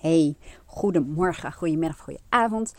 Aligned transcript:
Hey, 0.00 0.36
goedemorgen, 0.66 1.52
goedemiddag, 1.52 1.98
goedenavond. 1.98 2.74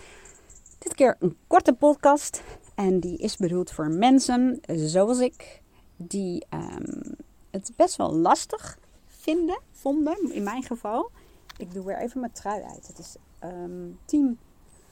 Dit 0.77 0.95
keer 0.95 1.15
een 1.19 1.37
korte 1.47 1.73
podcast 1.73 2.43
en 2.75 2.99
die 2.99 3.17
is 3.17 3.37
bedoeld 3.37 3.71
voor 3.71 3.89
mensen 3.89 4.61
zoals 4.67 5.19
ik 5.19 5.61
die 5.95 6.45
um, 6.53 7.15
het 7.49 7.71
best 7.75 7.95
wel 7.95 8.13
lastig 8.13 8.79
vinden, 9.07 9.59
vonden 9.71 10.33
in 10.33 10.43
mijn 10.43 10.63
geval. 10.63 11.11
Ik 11.57 11.73
doe 11.73 11.85
weer 11.85 11.97
even 11.97 12.19
mijn 12.19 12.31
trui 12.31 12.61
uit. 12.61 12.87
Het 12.87 12.99
is 12.99 13.15
um, 13.43 13.49
ehm, 13.49 13.91
10 14.05 14.39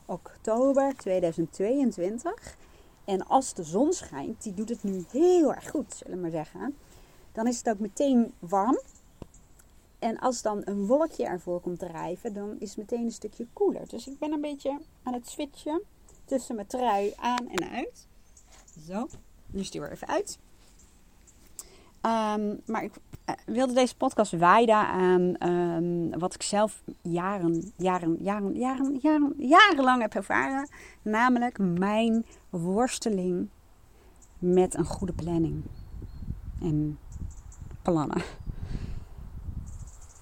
oktober 0.06 0.96
2022 0.96 2.58
en 3.06 3.28
als 3.28 3.54
de 3.54 3.64
zon 3.64 3.94
schijnt, 3.94 4.44
die 4.44 4.54
doet 4.54 4.70
het 4.70 4.84
nu 4.84 5.06
heel 5.12 5.54
erg 5.54 5.70
goed, 5.70 5.94
zullen 5.94 6.16
we 6.16 6.22
maar 6.22 6.32
zeggen. 6.32 6.76
Dan 7.32 7.48
is 7.48 7.58
het 7.58 7.70
ook 7.70 7.80
meteen 7.80 8.34
warm. 8.40 8.80
En 10.00 10.20
als 10.20 10.42
dan 10.42 10.62
een 10.66 10.86
wolkje 10.86 11.26
ervoor 11.26 11.60
komt 11.60 11.80
drijven, 11.80 12.34
dan 12.34 12.56
is 12.60 12.70
het 12.70 12.78
meteen 12.78 13.06
een 13.06 13.12
stukje 13.12 13.48
koeler. 13.54 13.88
Dus 13.88 14.08
ik 14.08 14.20
ben 14.20 14.32
een 14.32 14.42
beetje 14.42 14.80
aan 15.04 15.14
het 15.14 15.30
switchen 15.30 15.82
tussen 16.26 16.56
mijn 16.56 16.68
trui 16.68 17.14
aan 17.16 17.50
en 17.50 17.70
uit. 17.70 18.08
Zo, 18.88 19.08
nu 19.46 19.64
stuur 19.64 19.84
er 19.84 19.92
even 19.92 20.08
uit. 20.08 20.40
Um, 22.02 22.62
maar 22.66 22.84
ik 22.84 22.94
uh, 23.26 23.36
wilde 23.46 23.74
deze 23.74 23.96
podcast 23.96 24.32
wijden 24.32 24.76
aan 24.76 25.50
um, 25.50 26.20
wat 26.20 26.34
ik 26.34 26.42
zelf 26.42 26.84
jaren, 27.02 27.72
jaren, 27.76 28.18
jaren, 28.22 28.54
jaren, 28.54 29.00
jaren, 29.02 29.34
jarenlang 29.38 30.02
heb 30.02 30.14
ervaren. 30.14 30.70
Namelijk 31.02 31.58
mijn 31.58 32.26
worsteling 32.50 33.50
met 34.40 34.76
een 34.76 34.86
goede 34.86 35.14
planning. 35.14 35.64
En 36.62 37.00
plannen. 37.82 38.22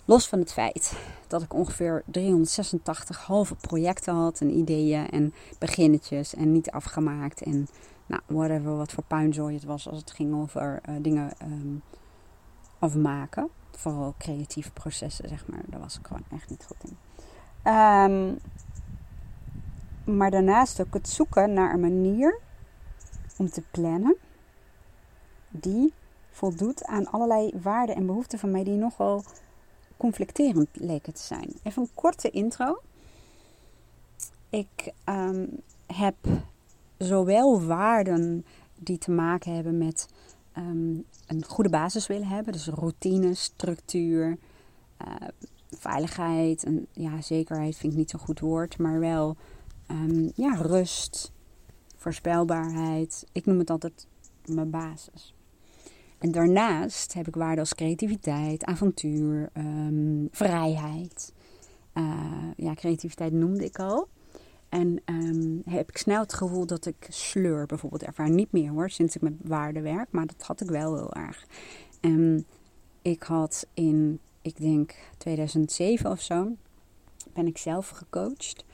Los 0.08 0.28
van 0.28 0.40
het 0.40 0.54
feit 0.54 0.98
dat 1.28 1.42
ik 1.42 1.54
ongeveer 1.54 2.04
386 2.06 3.26
halve 3.26 3.56
projecten 3.56 4.14
had 4.14 4.40
en 4.42 4.58
ideeën 4.58 5.10
en 5.10 5.34
beginnetjes 5.60 6.36
en 6.36 6.52
niet 6.52 6.72
afgemaakt 6.72 7.42
en 7.42 7.68
nou, 8.06 8.22
whatever, 8.26 8.78
wat 8.78 8.92
voor 8.92 9.04
puinzooi 9.04 9.56
het 9.56 9.64
was 9.64 9.90
als 9.90 9.98
het 10.00 10.12
ging 10.12 10.42
over 10.42 10.82
uh, 10.90 10.96
dingen 11.02 11.32
um, 11.42 11.82
afmaken. 12.80 13.50
Vooral 13.72 14.14
creatieve 14.18 14.72
processen, 14.72 15.30
zeg 15.30 15.48
maar. 15.48 15.62
Daar 15.66 15.80
was 15.80 16.00
ik 16.00 16.08
gewoon 16.08 16.26
echt 16.32 16.50
niet 16.50 16.66
goed 16.66 16.84
in. 16.84 16.98
Um, 17.74 18.40
maar 20.16 20.32
daarnaast 20.32 20.82
ook 20.82 20.94
het 20.94 21.10
zoeken 21.10 21.54
naar 21.54 21.74
een 21.74 21.80
manier 21.80 22.40
om 23.38 23.50
te 23.50 23.64
plannen 23.72 24.16
die 25.50 25.94
voldoet 26.30 26.86
aan 26.86 27.12
allerlei 27.12 27.52
waarden 27.62 27.96
en 27.96 28.06
behoeften 28.06 28.40
van 28.40 28.52
mij 28.52 28.64
die 28.64 28.78
nogal 28.78 29.24
conflicterend 29.98 30.68
leken 30.74 31.14
te 31.14 31.22
zijn. 31.22 31.54
Even 31.64 31.82
een 31.82 31.90
korte 31.94 32.30
intro. 32.30 32.82
Ik 34.50 34.94
um, 35.10 35.50
heb 35.86 36.16
zowel 36.98 37.62
waarden 37.62 38.46
die 38.76 38.98
te 38.98 39.12
maken 39.12 39.56
hebben 39.56 39.78
met 39.78 40.08
um, 40.58 41.06
een 41.28 41.46
goede 41.46 41.70
basis 41.70 42.08
willen 42.08 42.28
hebben, 42.28 42.54
dus 42.54 42.68
routine, 42.68 43.34
structuur, 43.34 44.38
uh, 45.08 45.28
veiligheid 45.70 46.64
en 46.64 46.88
ja, 46.92 47.22
zekerheid 47.22 47.76
vind 47.76 47.94
ik 47.94 48.00
niet 48.00 48.10
zo'n 48.10 48.20
goed 48.20 48.40
woord, 48.40 48.78
maar 48.78 49.00
wel 49.00 49.36
ja, 50.36 50.54
rust, 50.54 51.32
voorspelbaarheid. 51.96 53.26
Ik 53.32 53.46
noem 53.46 53.60
het 53.60 53.70
altijd 53.70 54.08
mijn 54.46 54.70
basis. 54.70 55.34
En 56.26 56.32
daarnaast 56.32 57.14
heb 57.14 57.28
ik 57.28 57.36
waarden 57.36 57.60
als 57.60 57.76
creativiteit, 57.76 58.64
avontuur, 58.64 59.50
um, 59.58 60.28
vrijheid. 60.32 61.34
Uh, 61.94 62.04
ja, 62.58 62.74
creativiteit 62.74 63.34
noemde 63.34 63.66
ik 63.66 63.80
al. 63.80 64.08
En 64.70 65.02
um, 65.06 65.62
heb 65.66 65.90
ik 65.90 65.98
snel 65.98 66.22
het 66.22 66.34
gevoel 66.34 66.66
dat 66.66 66.86
ik 66.86 67.08
sleur 67.10 67.66
bijvoorbeeld 67.66 68.04
ervaar. 68.04 68.30
Niet 68.30 68.52
meer 68.52 68.70
hoor, 68.70 68.90
sinds 68.90 69.16
ik 69.16 69.22
met 69.22 69.34
waarden 69.44 69.84
werk. 69.84 70.08
Maar 70.12 70.26
dat 70.26 70.42
had 70.42 70.62
ik 70.62 70.70
wel 70.70 70.96
heel 70.96 71.14
erg. 71.14 71.46
En 72.02 72.46
ik 73.02 73.24
had 73.24 73.68
in, 73.74 74.20
ik 74.42 74.58
denk 74.58 74.96
2007 75.18 76.12
of 76.12 76.22
zo, 76.22 76.56
ben 77.34 77.48
ik 77.48 77.58
zelf 77.58 77.90
gecoacht. 77.90 78.66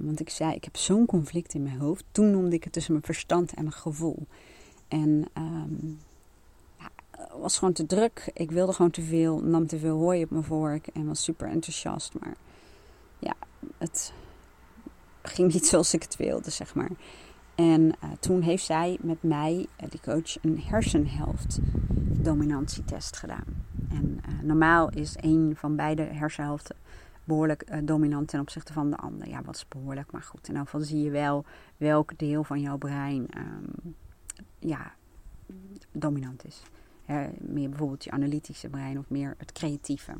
Want 0.00 0.20
ik 0.20 0.30
zei, 0.30 0.54
ik 0.54 0.64
heb 0.64 0.76
zo'n 0.76 1.06
conflict 1.06 1.54
in 1.54 1.62
mijn 1.62 1.78
hoofd. 1.78 2.04
Toen 2.12 2.30
noemde 2.30 2.56
ik 2.56 2.64
het 2.64 2.72
tussen 2.72 2.92
mijn 2.92 3.04
verstand 3.04 3.54
en 3.54 3.62
mijn 3.62 3.76
gevoel. 3.76 4.26
En 4.88 5.24
um, 5.38 5.98
was 7.40 7.58
gewoon 7.58 7.74
te 7.74 7.86
druk. 7.86 8.30
Ik 8.32 8.50
wilde 8.50 8.72
gewoon 8.72 8.90
te 8.90 9.02
veel, 9.02 9.40
nam 9.40 9.66
te 9.66 9.78
veel 9.78 9.98
hooi 9.98 10.22
op 10.22 10.30
mijn 10.30 10.44
vork 10.44 10.86
en 10.86 11.06
was 11.06 11.22
super 11.22 11.48
enthousiast. 11.48 12.12
Maar 12.20 12.34
ja, 13.18 13.34
het 13.78 14.12
ging 15.22 15.52
niet 15.52 15.66
zoals 15.70 15.94
ik 15.94 16.02
het 16.02 16.16
wilde, 16.16 16.50
zeg 16.50 16.74
maar. 16.74 16.90
En 17.54 17.80
uh, 17.82 18.10
toen 18.20 18.40
heeft 18.40 18.64
zij 18.64 18.98
met 19.00 19.22
mij, 19.22 19.66
uh, 19.82 19.90
die 19.90 20.00
coach, 20.00 20.42
een 20.42 20.60
hersenhelft 20.60 21.58
dominantietest 22.22 23.16
gedaan. 23.16 23.64
En 23.90 24.20
uh, 24.28 24.42
normaal 24.42 24.90
is 24.90 25.16
een 25.20 25.52
van 25.56 25.76
beide 25.76 26.02
hersenhelften 26.02 26.76
behoorlijk 27.24 27.86
dominant 27.86 28.28
ten 28.28 28.40
opzichte 28.40 28.72
van 28.72 28.90
de 28.90 28.96
ander. 28.96 29.28
Ja, 29.28 29.42
wat 29.42 29.54
is 29.54 29.68
behoorlijk, 29.68 30.12
maar 30.12 30.22
goed. 30.22 30.48
In 30.48 30.56
elk 30.56 30.64
geval 30.64 30.80
zie 30.80 31.02
je 31.02 31.10
wel 31.10 31.44
welk 31.76 32.18
deel 32.18 32.44
van 32.44 32.60
jouw 32.60 32.76
brein 32.76 33.26
um, 33.36 33.94
ja, 34.58 34.94
dominant 35.92 36.44
is 36.44 36.62
meer 37.38 37.68
bijvoorbeeld 37.68 38.04
je 38.04 38.10
analytische 38.10 38.68
brein 38.68 38.98
of 38.98 39.04
meer 39.08 39.34
het 39.38 39.52
creatieve. 39.52 40.12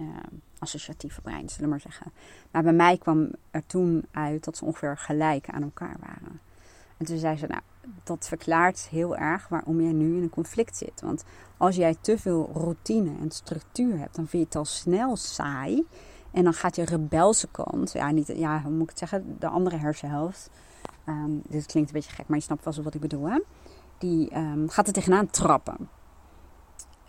Uh, 0.00 0.06
associatieve 0.58 1.20
brein, 1.20 1.48
zullen 1.48 1.64
we 1.64 1.70
maar 1.70 1.80
zeggen. 1.80 2.12
Maar 2.50 2.62
bij 2.62 2.72
mij 2.72 2.98
kwam 2.98 3.30
er 3.50 3.66
toen 3.66 4.06
uit 4.10 4.44
dat 4.44 4.56
ze 4.56 4.64
ongeveer 4.64 4.96
gelijk 4.96 5.48
aan 5.48 5.62
elkaar 5.62 5.96
waren. 6.00 6.40
En 6.96 7.06
toen 7.06 7.18
zei 7.18 7.36
ze, 7.36 7.46
nou, 7.46 7.60
dat 8.04 8.28
verklaart 8.28 8.88
heel 8.90 9.16
erg 9.16 9.48
waarom 9.48 9.80
jij 9.80 9.92
nu 9.92 10.16
in 10.16 10.22
een 10.22 10.30
conflict 10.30 10.76
zit. 10.76 11.00
Want 11.00 11.24
als 11.56 11.76
jij 11.76 11.96
te 12.00 12.18
veel 12.18 12.50
routine 12.52 13.10
en 13.20 13.30
structuur 13.30 13.98
hebt, 13.98 14.14
dan 14.14 14.26
vind 14.26 14.42
je 14.42 14.48
het 14.48 14.56
al 14.56 14.64
snel 14.64 15.16
saai. 15.16 15.86
En 16.30 16.44
dan 16.44 16.52
gaat 16.52 16.76
je 16.76 16.84
rebelse 16.84 17.48
kant, 17.50 17.92
ja, 17.92 18.10
niet, 18.10 18.26
ja 18.26 18.62
hoe 18.62 18.72
moet 18.72 18.82
ik 18.82 18.88
het 18.88 18.98
zeggen, 18.98 19.36
de 19.38 19.48
andere 19.48 19.76
hersenhelft. 19.76 20.50
Um, 21.08 21.42
dit 21.48 21.66
klinkt 21.66 21.88
een 21.88 21.94
beetje 21.94 22.14
gek, 22.14 22.28
maar 22.28 22.38
je 22.38 22.44
snapt 22.44 22.62
vast 22.62 22.76
wel 22.76 22.84
wat 22.84 22.94
ik 22.94 23.00
bedoel, 23.00 23.30
hè? 23.30 23.38
Die 23.98 24.36
um, 24.36 24.68
gaat 24.68 24.86
er 24.86 24.92
tegenaan 24.92 25.30
trappen. 25.30 25.88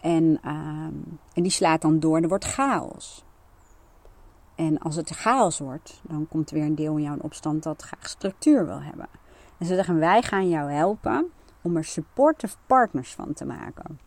En, 0.02 0.24
um, 0.24 1.20
en 1.34 1.44
die 1.44 1.52
slaat 1.52 1.82
dan 1.82 2.00
door 2.00 2.18
en 2.18 2.24
er 2.24 2.30
wordt 2.30 2.46
chaos. 2.46 3.24
En 4.56 4.78
als 4.80 4.96
het 4.96 5.10
chaos 5.10 5.60
wordt, 5.60 6.02
dan 6.04 6.28
komt 6.28 6.50
er 6.50 6.56
weer 6.56 6.66
een 6.66 6.76
deel 6.76 6.96
in 6.96 7.04
jou 7.04 7.16
in 7.16 7.24
opstand 7.24 7.64
dat 7.64 7.82
graag 7.82 8.10
structuur 8.10 8.66
wil 8.66 8.82
hebben. 8.82 9.08
En 9.58 9.66
ze 9.66 9.76
zeggen: 9.76 10.00
Wij 10.00 10.22
gaan 10.22 10.50
jou 10.50 10.72
helpen 10.72 11.32
om 11.62 11.78
er 11.78 11.84
supportive 11.84 12.56
partners 12.66 13.14
van 13.14 13.34
te 13.34 13.46
maken. 13.46 14.00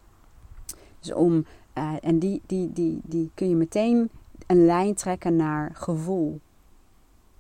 Dus 1.01 1.13
om, 1.13 1.45
uh, 1.75 1.95
en 2.01 2.19
die, 2.19 2.43
die, 2.47 2.73
die, 2.73 3.01
die 3.05 3.31
kun 3.35 3.49
je 3.49 3.57
meteen 3.57 4.11
een 4.47 4.65
lijn 4.65 4.95
trekken 4.95 5.37
naar 5.37 5.71
gevoel 5.75 6.41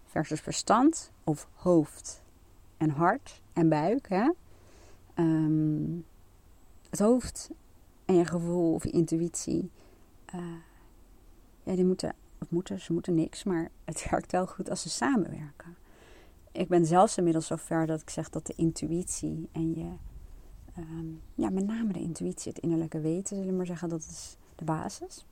versus 0.06 0.40
verstand 0.40 1.12
of 1.24 1.48
hoofd 1.54 2.22
en 2.76 2.90
hart 2.90 3.42
en 3.52 3.68
buik. 3.68 4.08
Hè? 4.08 4.30
Um, 5.14 6.04
het 6.90 6.98
hoofd 6.98 7.50
en 8.04 8.14
je 8.14 8.24
gevoel 8.24 8.74
of 8.74 8.84
je 8.84 8.90
intuïtie. 8.90 9.70
Uh, 10.34 10.40
ja, 11.62 11.74
die 11.74 11.84
moeten, 11.84 12.14
of 12.38 12.50
moeten, 12.50 12.80
ze 12.80 12.92
moeten 12.92 13.14
niks, 13.14 13.44
maar 13.44 13.70
het 13.84 14.06
werkt 14.10 14.32
wel 14.32 14.46
goed 14.46 14.70
als 14.70 14.82
ze 14.82 14.88
samenwerken. 14.88 15.76
Ik 16.52 16.68
ben 16.68 16.86
zelfs 16.86 17.16
inmiddels 17.16 17.46
zo 17.46 17.56
ver 17.56 17.86
dat 17.86 18.00
ik 18.00 18.10
zeg 18.10 18.30
dat 18.30 18.46
de 18.46 18.54
intuïtie 18.56 19.48
en 19.52 19.74
je, 19.74 19.90
um, 20.78 21.20
ja, 21.34 21.50
met 21.50 21.66
name 21.66 21.92
de 21.92 22.00
intuïtie, 22.00 22.52
het 22.52 22.62
innerlijke 22.62 23.00
weten, 23.00 23.36
zullen 23.36 23.50
we 23.50 23.56
maar 23.56 23.66
zeggen, 23.66 23.88
dat 23.88 24.00
is 24.00 24.36
de 24.56 24.64
basis. 24.64 25.26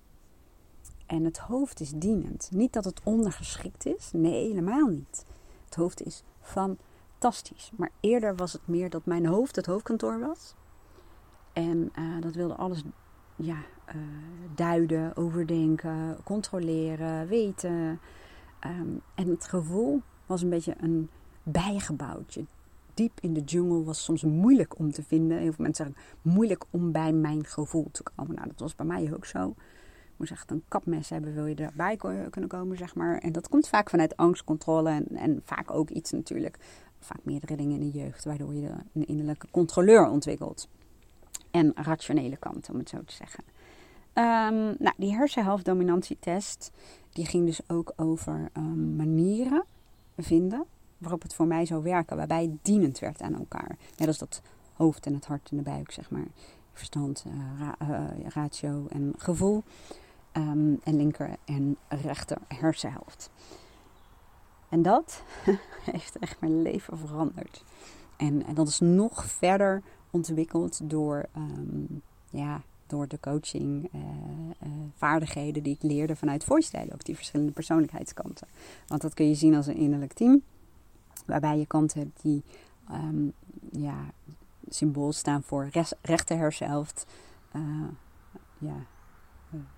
En 1.06 1.24
het 1.24 1.38
hoofd 1.38 1.80
is 1.80 1.90
dienend. 1.90 2.50
Niet 2.52 2.72
dat 2.72 2.84
het 2.84 3.00
ondergeschikt 3.05 3.87
is, 3.87 4.10
nee, 4.12 4.49
helemaal 4.49 4.87
niet. 4.87 5.25
Het 5.64 5.75
hoofd 5.75 6.02
is 6.02 6.22
van 6.40 6.78
fantastisch. 7.20 7.70
Maar 7.76 7.90
eerder 8.00 8.37
was 8.37 8.52
het 8.52 8.62
meer 8.64 8.90
dat 8.90 9.06
mijn 9.06 9.26
hoofd 9.26 9.56
het 9.56 9.67
hoofdkantoor 9.67 10.19
was. 10.19 10.55
En 11.52 11.93
uh, 11.99 12.20
dat 12.20 12.34
wilde 12.34 12.55
alles 12.55 12.82
ja, 13.37 13.56
uh, 13.88 13.94
duiden, 14.55 15.17
overdenken, 15.17 16.17
controleren, 16.25 17.28
weten. 17.28 18.00
Um, 18.67 19.00
en 19.14 19.28
het 19.28 19.44
gevoel 19.44 20.02
was 20.26 20.43
een 20.43 20.50
beetje 20.50 20.75
een 20.81 21.08
bijgebouwtje. 21.43 22.44
Diep 22.94 23.20
in 23.20 23.34
de 23.34 23.40
jungle 23.40 23.84
was 23.84 24.05
soms 24.05 24.25
moeilijk 24.25 24.78
om 24.78 24.93
te 24.93 25.02
vinden. 25.02 25.38
Heel 25.38 25.52
veel 25.52 25.64
mensen 25.64 25.84
zeggen 25.84 26.32
moeilijk 26.34 26.64
om 26.70 26.93
bij 26.93 27.12
mijn 27.12 27.44
gevoel 27.44 27.88
te 27.93 28.02
komen. 28.02 28.34
Nou, 28.34 28.49
dat 28.49 28.61
was 28.61 28.75
bij 28.75 28.87
mij 28.87 29.14
ook 29.14 29.25
zo. 29.25 29.55
Je 30.05 30.17
moet 30.26 30.31
echt 30.31 30.50
een 30.50 30.64
kapmes 30.69 31.08
hebben, 31.08 31.34
wil 31.34 31.46
je 31.46 31.55
erbij 31.55 31.96
kunnen 32.31 32.50
komen, 32.50 32.76
zeg 32.76 32.94
maar. 32.94 33.19
En 33.19 33.32
dat 33.32 33.49
komt 33.49 33.69
vaak 33.69 33.90
vanuit 33.90 34.17
angstcontrole 34.17 34.90
en, 34.90 35.06
en 35.17 35.40
vaak 35.44 35.70
ook 35.70 35.90
iets 35.90 36.11
natuurlijk 36.11 36.58
vaak 37.00 37.20
meerdere 37.23 37.56
dingen 37.56 37.81
in 37.81 37.91
de 37.91 37.99
jeugd, 37.99 38.25
waardoor 38.25 38.55
je 38.55 38.70
een 38.93 39.06
innerlijke 39.06 39.47
controleur 39.50 40.08
ontwikkelt. 40.08 40.69
En 41.50 41.73
rationele 41.75 42.37
kant, 42.37 42.70
om 42.70 42.79
het 42.79 42.88
zo 42.88 43.05
te 43.05 43.14
zeggen. 43.14 43.44
Ehm, 44.12 44.75
nou, 44.79 44.93
die 44.97 45.14
hersenhelftdominantietest, 45.14 46.70
die 47.12 47.26
ging 47.26 47.47
dus 47.47 47.61
ook 47.69 47.93
over 47.97 48.50
um, 48.56 48.97
manieren 48.97 49.64
vinden 50.17 50.64
waarop 50.99 51.23
het 51.23 51.35
voor 51.35 51.47
mij 51.47 51.67
zou 51.67 51.82
werken, 51.82 52.17
waarbij 52.17 52.43
het 52.43 52.64
dienend 52.64 52.99
werd 52.99 53.23
aan 53.23 53.35
elkaar. 53.35 53.76
Net 53.96 54.08
als 54.08 54.19
dat 54.19 54.43
hoofd 54.73 55.06
en 55.06 55.14
het 55.14 55.26
hart 55.26 55.50
en 55.50 55.56
de 55.56 55.62
buik, 55.62 55.91
zeg 55.91 56.11
maar. 56.11 56.26
Verstand, 56.73 57.25
uh, 57.26 57.69
ratio 58.29 58.87
en 58.88 59.12
gevoel. 59.17 59.62
Um, 60.32 60.81
en 60.85 60.96
linker 60.96 61.37
en 61.44 61.76
rechter 61.88 62.38
hersenhelft. 62.49 63.31
En 64.70 64.82
dat 64.82 65.22
heeft 65.93 66.19
echt 66.19 66.40
mijn 66.40 66.62
leven 66.62 66.99
veranderd. 66.99 67.64
En, 68.17 68.44
dat 68.55 68.69
is 68.69 68.81
nog 68.81 69.25
verder 69.25 69.82
ontwikkeld 70.11 70.90
door, 70.90 71.26
um, 71.37 72.02
ja, 72.31 72.62
door 72.87 73.08
de 73.08 73.20
coaching, 73.20 73.90
uh, 73.94 74.00
uh, 74.00 74.72
vaardigheden 74.96 75.62
die 75.62 75.75
ik 75.75 75.82
leerde 75.82 76.17
vanuit 76.17 76.44
voice 76.44 76.70
ook 76.93 77.05
die 77.05 77.17
verschillende 77.17 77.52
persoonlijkheidskanten. 77.52 78.49
Want 78.87 79.00
dat 79.00 79.14
kun 79.14 79.28
je 79.28 79.34
zien 79.34 79.55
als 79.55 79.67
een 79.67 79.76
innerlijk 79.76 80.12
team, 80.12 80.43
waarbij 81.26 81.58
je 81.58 81.67
kanten 81.67 82.00
hebt 82.00 82.22
die 82.22 82.43
um, 82.90 83.32
ja, 83.72 83.96
symbool 84.69 85.12
staan 85.12 85.43
voor 85.43 85.69
res, 85.72 85.93
rechter 86.02 86.37
uh, 87.56 87.88
ja, 88.58 88.87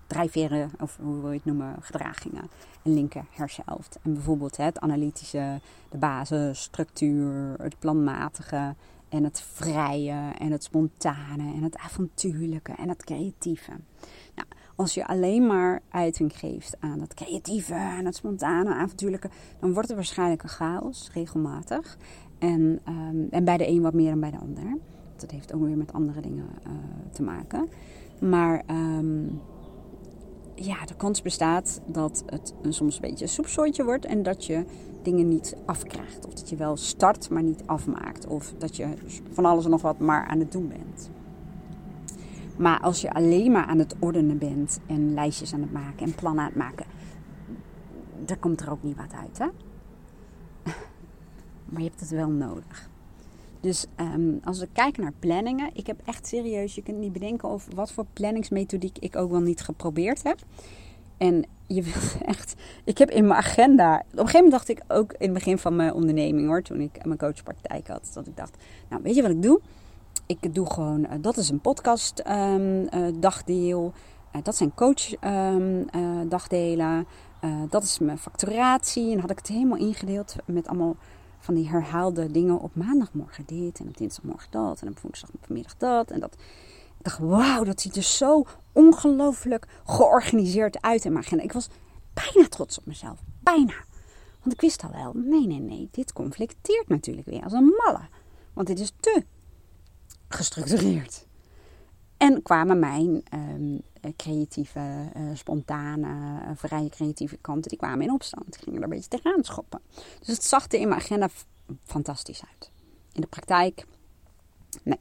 drijfveren, 0.07 0.71
of 0.79 0.97
hoe 1.01 1.21
wil 1.21 1.29
je 1.29 1.35
het 1.35 1.45
noemen, 1.45 1.75
gedragingen. 1.79 2.49
En 2.83 2.93
linker 2.93 3.25
hersenhelft. 3.29 3.99
En 4.01 4.13
bijvoorbeeld 4.13 4.57
het 4.57 4.79
analytische, 4.79 5.59
de 5.89 5.97
basis, 5.97 6.61
structuur, 6.61 7.53
het 7.57 7.79
planmatige 7.79 8.75
en 9.09 9.23
het 9.23 9.41
vrije 9.41 10.31
en 10.37 10.51
het 10.51 10.63
spontane 10.63 11.53
en 11.53 11.63
het 11.63 11.77
avontuurlijke 11.77 12.71
en 12.71 12.89
het 12.89 13.03
creatieve. 13.03 13.71
Nou, 14.35 14.47
als 14.75 14.93
je 14.93 15.07
alleen 15.07 15.47
maar 15.47 15.81
uiting 15.89 16.37
geeft 16.37 16.75
aan 16.79 16.99
het 16.99 17.13
creatieve 17.13 17.73
en 17.73 18.05
het 18.05 18.15
spontane, 18.15 18.73
avontuurlijke, 18.73 19.29
dan 19.59 19.73
wordt 19.73 19.87
het 19.87 19.97
waarschijnlijk 19.97 20.43
een 20.43 20.49
chaos, 20.49 21.09
regelmatig. 21.13 21.97
En, 22.39 22.79
um, 22.89 23.27
en 23.29 23.43
bij 23.45 23.57
de 23.57 23.67
een 23.67 23.81
wat 23.81 23.93
meer 23.93 24.09
dan 24.09 24.19
bij 24.19 24.31
de 24.31 24.37
ander. 24.37 24.77
Dat 25.15 25.31
heeft 25.31 25.53
ook 25.53 25.61
weer 25.61 25.77
met 25.77 25.93
andere 25.93 26.21
dingen 26.21 26.49
uh, 26.67 26.71
te 27.11 27.23
maken. 27.23 27.69
Maar 28.19 28.63
um, 28.69 29.41
ja, 30.55 30.85
de 30.85 30.95
kans 30.95 31.21
bestaat 31.21 31.81
dat 31.85 32.23
het 32.25 32.53
soms 32.69 32.95
een 32.95 33.01
beetje 33.01 33.25
een 33.25 33.31
soepsoortje 33.31 33.83
wordt 33.83 34.05
en 34.05 34.23
dat 34.23 34.45
je 34.45 34.65
dingen 35.01 35.27
niet 35.27 35.55
afkrijgt. 35.65 36.25
Of 36.25 36.33
dat 36.33 36.49
je 36.49 36.55
wel 36.55 36.77
start, 36.77 37.29
maar 37.29 37.43
niet 37.43 37.63
afmaakt. 37.65 38.27
Of 38.27 38.53
dat 38.57 38.75
je 38.75 38.87
van 39.31 39.45
alles 39.45 39.63
en 39.63 39.69
nog 39.69 39.81
wat 39.81 39.99
maar 39.99 40.27
aan 40.27 40.39
het 40.39 40.51
doen 40.51 40.67
bent. 40.67 41.09
Maar 42.57 42.79
als 42.79 43.01
je 43.01 43.13
alleen 43.13 43.51
maar 43.51 43.65
aan 43.65 43.79
het 43.79 43.95
ordenen 43.99 44.37
bent 44.37 44.79
en 44.87 45.13
lijstjes 45.13 45.53
aan 45.53 45.61
het 45.61 45.71
maken 45.71 46.05
en 46.05 46.15
plannen 46.15 46.43
aan 46.43 46.49
het 46.49 46.57
maken, 46.57 46.85
dan 48.25 48.39
komt 48.39 48.61
er 48.61 48.71
ook 48.71 48.83
niet 48.83 48.97
wat 48.97 49.13
uit, 49.13 49.37
hè? 49.37 49.47
Maar 51.69 51.81
je 51.81 51.87
hebt 51.87 51.99
het 51.99 52.09
wel 52.09 52.29
nodig. 52.29 52.89
Dus 53.63 53.85
um, 53.97 54.39
als 54.43 54.59
we 54.59 54.67
kijken 54.73 55.03
naar 55.03 55.13
planningen, 55.19 55.69
ik 55.73 55.87
heb 55.87 55.99
echt 56.05 56.27
serieus, 56.27 56.75
je 56.75 56.83
kunt 56.83 56.97
niet 56.97 57.13
bedenken 57.13 57.49
of 57.49 57.67
wat 57.75 57.91
voor 57.91 58.05
planningsmethodiek 58.13 58.97
ik 58.99 59.15
ook 59.15 59.31
wel 59.31 59.39
niet 59.39 59.61
geprobeerd 59.61 60.23
heb. 60.23 60.39
En 61.17 61.45
je 61.67 61.83
wilt 61.91 62.17
echt, 62.25 62.55
ik 62.83 62.97
heb 62.97 63.09
in 63.09 63.27
mijn 63.27 63.39
agenda, 63.39 63.95
op 63.95 64.03
een 64.11 64.17
gegeven 64.17 64.43
moment 64.43 64.51
dacht 64.51 64.69
ik 64.69 64.83
ook 64.87 65.11
in 65.11 65.17
het 65.19 65.33
begin 65.33 65.57
van 65.57 65.75
mijn 65.75 65.93
onderneming 65.93 66.47
hoor, 66.47 66.61
toen 66.61 66.79
ik 66.79 67.05
mijn 67.05 67.17
coachpraktijk 67.17 67.87
had, 67.87 68.11
dat 68.13 68.27
ik 68.27 68.37
dacht, 68.37 68.57
nou 68.89 69.01
weet 69.03 69.15
je 69.15 69.21
wat 69.21 69.31
ik 69.31 69.41
doe? 69.41 69.59
Ik 70.25 70.55
doe 70.55 70.73
gewoon, 70.73 70.99
uh, 70.99 71.11
dat 71.21 71.37
is 71.37 71.49
een 71.49 71.61
podcast 71.61 72.23
um, 72.27 72.87
uh, 72.95 73.07
dagdeel, 73.15 73.93
uh, 74.35 74.41
dat 74.43 74.55
zijn 74.55 74.73
coach 74.73 75.21
um, 75.21 75.85
dagdelen, 76.29 77.07
dat 77.69 77.83
is 77.83 77.99
mijn 77.99 78.17
facturatie. 78.17 79.11
En 79.11 79.19
had 79.19 79.31
ik 79.31 79.37
het 79.37 79.47
helemaal 79.47 79.77
ingedeeld 79.77 80.35
met 80.45 80.67
allemaal 80.67 80.95
van 81.43 81.53
die 81.53 81.69
herhaalde 81.69 82.31
dingen 82.31 82.59
op 82.59 82.75
maandagmorgen 82.75 83.43
dit 83.45 83.79
en 83.79 83.87
op 83.87 83.97
dinsdagmorgen 83.97 84.51
dat 84.51 84.81
en 84.81 84.87
op 84.87 84.99
woensdagmiddag 84.99 85.77
dat. 85.77 86.11
En 86.11 86.19
dat. 86.19 86.33
Ik 86.97 87.09
dacht, 87.09 87.19
wauw, 87.19 87.63
dat 87.63 87.81
ziet 87.81 87.95
er 87.95 88.03
zo 88.03 88.45
ongelooflijk 88.71 89.67
georganiseerd 89.85 90.81
uit 90.81 91.05
in 91.05 91.11
mijn 91.11 91.25
agenda. 91.25 91.43
Ik 91.43 91.53
was 91.53 91.69
bijna 92.13 92.47
trots 92.47 92.77
op 92.77 92.85
mezelf. 92.85 93.19
Bijna. 93.39 93.73
Want 94.39 94.53
ik 94.53 94.61
wist 94.61 94.83
al 94.83 94.91
wel, 94.91 95.11
nee, 95.13 95.47
nee, 95.47 95.59
nee, 95.59 95.87
dit 95.91 96.13
conflicteert 96.13 96.87
natuurlijk 96.87 97.27
weer 97.27 97.43
als 97.43 97.53
een 97.53 97.73
malle. 97.85 98.07
Want 98.53 98.67
dit 98.67 98.79
is 98.79 98.91
te 98.99 99.25
gestructureerd. 100.27 101.27
En 102.17 102.41
kwamen 102.41 102.79
mijn 102.79 103.23
um, 103.33 103.81
creatieve, 104.11 105.11
uh, 105.17 105.29
spontane, 105.33 106.07
uh, 106.07 106.49
vrije 106.55 106.89
creatieve 106.89 107.37
kanten, 107.37 107.69
die 107.69 107.77
kwamen 107.77 108.05
in 108.05 108.13
opstand. 108.13 108.45
Die 108.51 108.61
gingen 108.63 108.77
er 108.77 108.83
een 108.83 108.89
beetje 108.89 109.09
tegenaan 109.09 109.43
schoppen. 109.43 109.81
Dus 110.19 110.27
het 110.27 110.43
zag 110.43 110.65
er 110.67 110.79
in 110.79 110.87
mijn 110.87 111.01
agenda 111.01 111.29
fantastisch 111.83 112.43
uit. 112.51 112.71
In 113.11 113.21
de 113.21 113.27
praktijk, 113.27 113.85
nee. 114.83 114.99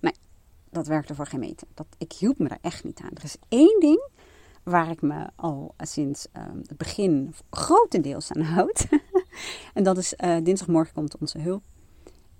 Nee, 0.00 0.14
dat 0.70 0.86
werkte 0.86 1.14
voor 1.14 1.26
geen 1.26 1.40
meter. 1.40 1.66
Dat, 1.74 1.86
ik 1.98 2.12
hield 2.12 2.38
me 2.38 2.48
er 2.48 2.58
echt 2.60 2.84
niet 2.84 3.00
aan. 3.00 3.10
Er 3.14 3.24
is 3.24 3.36
één 3.48 3.80
ding 3.80 4.08
waar 4.62 4.90
ik 4.90 5.02
me 5.02 5.26
al 5.36 5.74
sinds 5.78 6.26
uh, 6.36 6.42
het 6.66 6.76
begin 6.76 7.34
grotendeels 7.50 8.32
aan 8.32 8.42
houd. 8.42 8.86
en 9.74 9.82
dat 9.82 9.98
is 9.98 10.14
dinsdagmorgen 10.42 10.94
komt 10.94 11.18
onze 11.18 11.38
hulp. 11.38 11.62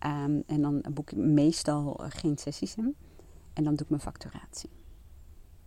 Um, 0.06 0.42
en 0.46 0.62
dan 0.62 0.84
boek 0.90 1.10
ik 1.10 1.18
meestal 1.18 2.00
geen 2.08 2.38
sessies 2.38 2.74
in. 2.74 2.96
En 3.52 3.64
dan 3.64 3.74
doe 3.74 3.84
ik 3.84 3.88
mijn 3.88 4.02
facturatie. 4.02 4.70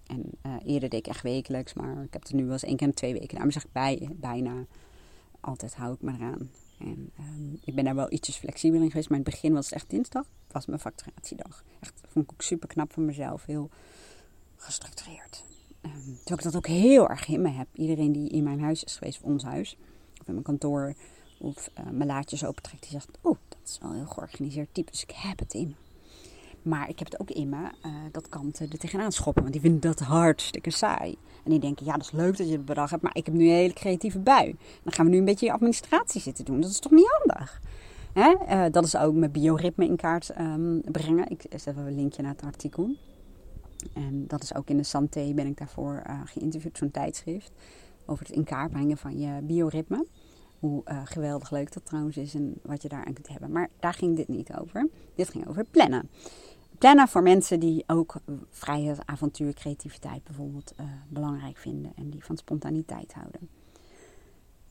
En 0.05 0.31
uh, 0.45 0.55
eerder 0.63 0.89
deed 0.89 0.99
ik 0.99 1.07
echt 1.07 1.21
wekelijks, 1.21 1.73
maar 1.73 2.03
ik 2.03 2.13
heb 2.13 2.21
het 2.21 2.33
nu 2.33 2.43
wel 2.43 2.53
eens 2.53 2.63
één 2.63 2.75
keer 2.75 2.87
in 2.87 2.93
twee 2.93 3.13
weken. 3.13 3.33
Daarom 3.33 3.51
zeg 3.51 3.65
ik 3.65 3.71
bij, 3.71 4.09
bijna 4.15 4.65
altijd 5.39 5.75
hou 5.75 5.93
ik 5.93 6.01
me 6.01 6.13
eraan. 6.13 6.49
En 6.79 7.11
um, 7.19 7.59
ik 7.63 7.75
ben 7.75 7.83
daar 7.83 7.95
wel 7.95 8.11
ietsjes 8.11 8.35
flexibel 8.35 8.81
in 8.81 8.89
geweest, 8.89 9.09
maar 9.09 9.17
in 9.19 9.23
het 9.23 9.33
begin 9.33 9.53
was 9.53 9.65
het 9.65 9.73
echt 9.73 9.89
dinsdag, 9.89 10.25
was 10.51 10.65
mijn 10.65 10.79
facturatiedag. 10.79 11.63
Echt, 11.79 12.01
vond 12.07 12.25
ik 12.25 12.31
ook 12.31 12.41
super 12.41 12.67
knap 12.67 12.93
van 12.93 13.05
mezelf, 13.05 13.45
heel 13.45 13.69
gestructureerd. 14.55 15.43
Um, 15.81 15.91
terwijl 15.91 16.37
ik 16.37 16.43
dat 16.43 16.55
ook 16.55 16.67
heel 16.67 17.09
erg 17.09 17.27
in 17.27 17.41
me 17.41 17.49
heb. 17.49 17.67
Iedereen 17.73 18.11
die 18.11 18.29
in 18.29 18.43
mijn 18.43 18.61
huis 18.61 18.83
is 18.83 18.95
geweest, 18.95 19.21
of 19.21 19.29
ons 19.29 19.43
huis, 19.43 19.77
of 20.21 20.27
in 20.27 20.33
mijn 20.33 20.45
kantoor, 20.45 20.93
of 21.39 21.69
uh, 21.79 21.89
mijn 21.89 22.09
laadjes 22.09 22.45
opentrekt, 22.45 22.81
die 22.81 22.91
zegt, 22.91 23.17
oh, 23.21 23.37
dat 23.47 23.59
is 23.65 23.77
wel 23.77 23.89
een 23.89 23.95
heel 23.95 24.05
georganiseerd 24.05 24.73
type, 24.73 24.91
dus 24.91 25.03
ik 25.03 25.11
heb 25.11 25.39
het 25.39 25.53
in 25.53 25.67
me. 25.67 25.84
Maar 26.65 26.89
ik 26.89 27.00
heb 27.00 27.12
het 27.12 27.19
ook 27.19 27.29
in 27.29 27.50
me 27.50 27.57
uh, 27.57 27.91
dat 28.12 28.29
kanten 28.29 28.71
er 28.71 28.77
tegenaan 28.77 29.12
schoppen. 29.12 29.41
Want 29.41 29.53
die 29.53 29.62
vinden 29.62 29.81
dat 29.81 30.00
hartstikke 30.00 30.71
saai. 30.71 31.15
En 31.44 31.51
die 31.51 31.59
denken, 31.59 31.85
ja, 31.85 31.91
dat 31.91 32.01
is 32.01 32.12
leuk 32.12 32.38
dat 32.38 32.47
je 32.47 32.53
het 32.53 32.65
bedacht 32.65 32.91
hebt, 32.91 33.03
maar 33.03 33.15
ik 33.15 33.25
heb 33.25 33.35
nu 33.35 33.44
een 33.44 33.56
hele 33.56 33.73
creatieve 33.73 34.19
bui. 34.19 34.56
Dan 34.83 34.94
gaan 34.94 35.06
we 35.06 35.11
nu 35.11 35.18
een 35.18 35.25
beetje 35.25 35.51
administratie 35.51 36.21
zitten 36.21 36.45
doen. 36.45 36.61
Dat 36.61 36.69
is 36.69 36.80
toch 36.80 36.92
niet 36.92 37.07
handig? 37.18 37.61
Hè? 38.13 38.35
Uh, 38.49 38.71
dat 38.71 38.85
is 38.85 38.97
ook 38.97 39.13
mijn 39.13 39.31
bioritme 39.31 39.85
in 39.85 39.95
kaart 39.95 40.40
um, 40.40 40.81
brengen. 40.92 41.30
Ik 41.30 41.45
zet 41.49 41.68
even 41.68 41.85
een 41.85 41.95
linkje 41.95 42.21
naar 42.21 42.31
het 42.31 42.44
artikel. 42.44 42.95
En 43.94 44.28
dat 44.28 44.44
is 44.44 44.56
ook 44.56 44.69
in 44.69 44.78
de 44.78 44.83
Santé 44.83 45.33
ben 45.33 45.47
ik 45.47 45.57
daarvoor 45.57 46.04
uh, 46.07 46.21
geïnterviewd, 46.25 46.78
zo'n 46.78 46.92
tijdschrift. 46.92 47.51
Over 48.06 48.25
het 48.25 48.35
in 48.35 48.44
kaart 48.44 48.71
brengen 48.71 48.97
van 48.97 49.19
je 49.19 49.42
bioritme. 49.42 50.06
Hoe 50.59 50.83
geweldig 51.04 51.51
leuk 51.51 51.73
dat 51.73 51.85
trouwens 51.85 52.18
is 52.18 52.33
en 52.33 52.54
wat 52.61 52.81
je 52.81 52.90
daar 52.90 53.06
aan 53.06 53.13
kunt 53.13 53.28
hebben. 53.28 53.51
Maar 53.51 53.69
daar 53.80 53.94
ging 53.94 54.16
dit 54.16 54.28
niet 54.28 54.54
over. 54.54 54.87
Dit 55.16 55.30
ging 55.30 55.47
over 55.47 55.66
plannen 55.71 56.09
plannen 56.77 57.07
voor 57.07 57.23
mensen 57.23 57.59
die 57.59 57.83
ook 57.87 58.15
vrije 58.49 58.95
avontuur, 59.05 59.53
creativiteit 59.53 60.23
bijvoorbeeld 60.23 60.73
uh, 60.79 60.85
belangrijk 61.07 61.57
vinden 61.57 61.91
en 61.95 62.09
die 62.09 62.25
van 62.25 62.37
spontaniteit 62.37 63.13
houden. 63.13 63.49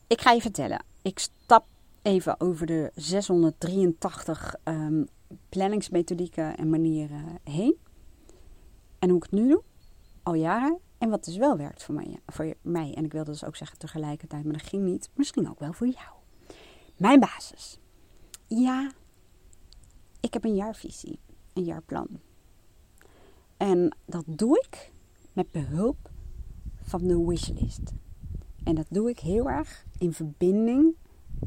Ik 0.07 0.21
ga 0.21 0.31
je 0.31 0.41
vertellen, 0.41 0.83
ik 1.01 1.19
stap 1.19 1.65
even 2.01 2.39
over 2.39 2.65
de 2.65 2.91
683 2.95 4.55
um, 4.63 4.73
ehm, 4.73 5.03
planningsmethodieken 5.49 6.57
en 6.57 6.69
manieren 6.69 7.39
heen. 7.43 7.75
En 8.99 9.09
hoe 9.09 9.17
ik 9.17 9.23
het 9.23 9.39
nu 9.39 9.47
doe, 9.47 9.61
al 10.23 10.33
jaren. 10.33 10.79
En 10.97 11.09
wat 11.09 11.25
dus 11.25 11.37
wel 11.37 11.57
werkt 11.57 11.83
voor 11.83 11.95
mij. 11.95 12.19
Voor 12.27 12.53
mij. 12.61 12.93
En 12.93 13.05
ik 13.05 13.11
wilde 13.11 13.31
dus 13.31 13.45
ook 13.45 13.55
zeggen 13.55 13.77
tegelijkertijd, 13.77 14.43
maar 14.43 14.53
dat 14.53 14.67
ging 14.67 14.83
niet. 14.83 15.09
Misschien 15.13 15.49
ook 15.49 15.59
wel 15.59 15.73
voor 15.73 15.87
jou. 15.87 16.13
Mijn 16.97 17.19
basis. 17.19 17.79
Ja, 18.47 18.91
ik 20.19 20.33
heb 20.33 20.43
een 20.43 20.55
jaarvisie 20.55 21.19
een 21.55 21.63
jaarplan. 21.63 22.07
En 23.57 23.95
dat 24.05 24.23
doe 24.27 24.65
ik 24.67 24.91
met 25.33 25.51
behulp 25.51 26.09
van 26.81 27.07
de 27.07 27.25
wishlist. 27.25 27.93
En 28.63 28.75
dat 28.75 28.87
doe 28.89 29.09
ik 29.09 29.19
heel 29.19 29.49
erg 29.49 29.85
in 29.97 30.13
verbinding 30.13 30.95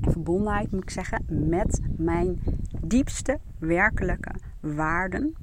en 0.01 0.13
verbondenheid, 0.13 0.71
moet 0.71 0.83
ik 0.83 0.91
zeggen, 0.91 1.25
met 1.49 1.81
mijn 1.97 2.41
diepste 2.83 3.41
werkelijke 3.59 4.35
waarden 4.61 5.35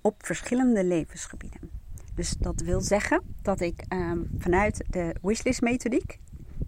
op 0.00 0.26
verschillende 0.26 0.84
levensgebieden. 0.84 1.70
Dus 2.14 2.30
dat 2.30 2.60
wil 2.60 2.80
zeggen 2.80 3.22
dat 3.42 3.60
ik 3.60 3.84
um, 3.88 4.30
vanuit 4.38 4.84
de 4.90 5.14
wishlist 5.22 5.60
methodiek, 5.60 6.18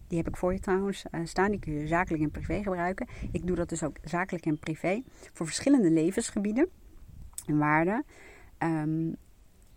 die 0.08 0.18
heb 0.18 0.28
ik 0.28 0.36
voor 0.36 0.52
je 0.52 0.60
trouwens 0.60 1.04
uh, 1.10 1.20
staan, 1.24 1.50
die 1.50 1.60
kun 1.60 1.72
je 1.72 1.86
zakelijk 1.86 2.22
en 2.22 2.30
privé 2.30 2.62
gebruiken. 2.62 3.06
Ik 3.32 3.46
doe 3.46 3.56
dat 3.56 3.68
dus 3.68 3.82
ook 3.82 3.96
zakelijk 4.04 4.46
en 4.46 4.58
privé 4.58 5.02
voor 5.32 5.46
verschillende 5.46 5.90
levensgebieden 5.90 6.68
en 7.46 7.58
waarden. 7.58 8.04
Um, 8.58 9.16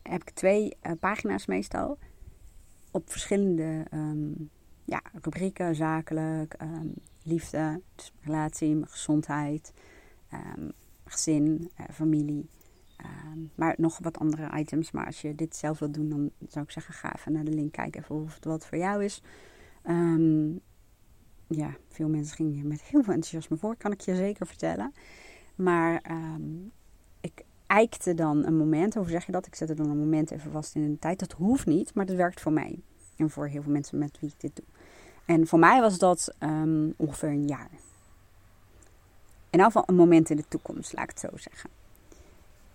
heb 0.01 0.21
ik 0.21 0.29
twee 0.29 0.77
uh, 0.83 0.91
pagina's 0.99 1.45
meestal. 1.45 1.97
Op 2.91 3.09
verschillende 3.09 3.85
ehm, 3.89 4.31
ja, 4.85 5.01
rubrieken, 5.23 5.75
zakelijk, 5.75 6.55
um, 6.61 6.93
liefde, 7.23 7.81
dus 7.95 8.13
relatie, 8.21 8.85
gezondheid, 8.85 9.73
gezin, 11.05 11.71
uh, 11.79 11.85
familie. 11.91 12.49
maar 13.55 13.75
nog 13.77 13.99
wat 13.99 14.19
andere 14.19 14.57
items. 14.57 14.91
Maar 14.91 15.05
als 15.05 15.21
je 15.21 15.35
dit 15.35 15.55
zelf 15.55 15.79
wilt 15.79 15.93
doen, 15.93 16.09
dan 16.09 16.31
zou 16.47 16.65
ik 16.65 16.71
zeggen: 16.71 16.93
ga 16.93 17.15
even 17.15 17.31
naar 17.31 17.43
de 17.43 17.53
link 17.53 17.71
kijken 17.71 18.01
even 18.01 18.15
of 18.15 18.35
het 18.35 18.45
wat 18.45 18.65
voor 18.65 18.77
jou 18.77 19.03
is. 19.03 19.21
ja, 21.47 21.75
veel 21.87 22.09
mensen 22.09 22.35
gingen 22.35 22.53
hier 22.53 22.65
met 22.65 22.81
heel 22.81 23.03
veel 23.03 23.13
enthousiasme 23.13 23.57
voor, 23.57 23.75
kan 23.75 23.91
ik 23.91 24.01
je 24.01 24.15
zeker 24.15 24.47
vertellen. 24.47 24.93
Maar 25.55 26.01
eikte 27.67 28.13
dan 28.13 28.45
een 28.45 28.57
moment, 28.57 28.93
hoe 28.93 29.09
zeg 29.09 29.25
je 29.25 29.31
dat? 29.31 29.45
Ik 29.45 29.55
zet 29.55 29.69
er 29.69 29.75
dan 29.75 29.89
een 29.89 29.97
moment 29.97 30.31
even 30.31 30.51
vast 30.51 30.75
in 30.75 30.91
de 30.91 30.99
tijd. 30.99 31.19
Dat 31.19 31.31
hoeft 31.31 31.65
niet, 31.65 31.93
maar 31.93 32.05
dat 32.05 32.15
werkt 32.15 32.41
voor 32.41 32.51
mij. 32.51 32.79
En 33.15 33.29
voor 33.29 33.47
heel 33.47 33.61
veel 33.61 33.71
mensen 33.71 33.97
met 33.97 34.17
wie 34.19 34.29
ik 34.29 34.39
dit 34.39 34.55
doe. 34.55 34.65
En 35.25 35.47
voor 35.47 35.59
mij 35.59 35.81
was 35.81 35.97
dat 35.97 36.33
um, 36.39 36.93
ongeveer 36.97 37.29
een 37.29 37.47
jaar. 37.47 37.69
In 39.49 39.59
elk 39.59 39.71
geval 39.71 39.83
een 39.85 39.95
moment 39.95 40.29
in 40.29 40.35
de 40.35 40.47
toekomst, 40.47 40.93
laat 40.93 41.03
ik 41.03 41.09
het 41.09 41.19
zo 41.19 41.37
zeggen. 41.37 41.69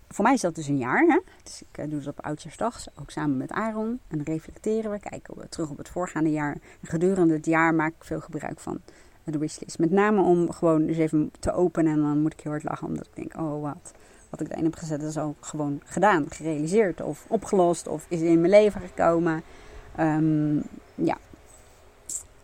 Voor 0.07 0.23
mij 0.23 0.33
is 0.33 0.41
dat 0.41 0.55
dus 0.55 0.67
een 0.67 0.77
jaar. 0.77 1.05
Hè? 1.07 1.19
Dus 1.43 1.61
ik 1.61 1.77
uh, 1.77 1.89
doe 1.89 1.99
het 1.99 2.07
op 2.07 2.19
Oudjaarsdag, 2.19 2.85
ook 2.99 3.11
samen 3.11 3.37
met 3.37 3.51
Aaron. 3.51 3.99
En 4.07 4.23
reflecteren 4.23 4.91
we, 4.91 4.99
kijken 4.99 5.37
we 5.37 5.49
terug 5.49 5.69
op 5.69 5.77
het 5.77 5.89
voorgaande 5.89 6.31
jaar. 6.31 6.53
En 6.53 6.87
gedurende 6.87 7.33
het 7.33 7.45
jaar 7.45 7.73
maak 7.73 7.93
ik 7.93 8.03
veel 8.03 8.19
gebruik 8.19 8.59
van 8.59 8.81
de 9.23 9.37
wishlist. 9.37 9.79
Met 9.79 9.91
name 9.91 10.21
om 10.21 10.51
gewoon 10.51 10.85
dus 10.85 10.97
even 10.97 11.31
te 11.39 11.51
openen. 11.51 11.93
En 11.93 12.01
dan 12.01 12.21
moet 12.21 12.33
ik 12.33 12.39
heel 12.39 12.51
hard 12.51 12.63
lachen, 12.63 12.87
omdat 12.87 13.07
ik 13.07 13.15
denk, 13.15 13.37
oh 13.37 13.61
wat 13.61 13.93
wat 14.37 14.47
ik 14.47 14.51
erin 14.51 14.63
heb 14.63 14.75
gezet, 14.75 15.01
is 15.01 15.17
ook 15.17 15.45
gewoon 15.45 15.81
gedaan, 15.83 16.25
gerealiseerd 16.29 17.01
of 17.01 17.25
opgelost 17.29 17.87
of 17.87 18.05
is 18.09 18.21
in 18.21 18.39
mijn 18.39 18.51
leven 18.51 18.81
gekomen. 18.81 19.43
Um, 19.99 20.63
ja. 20.95 21.17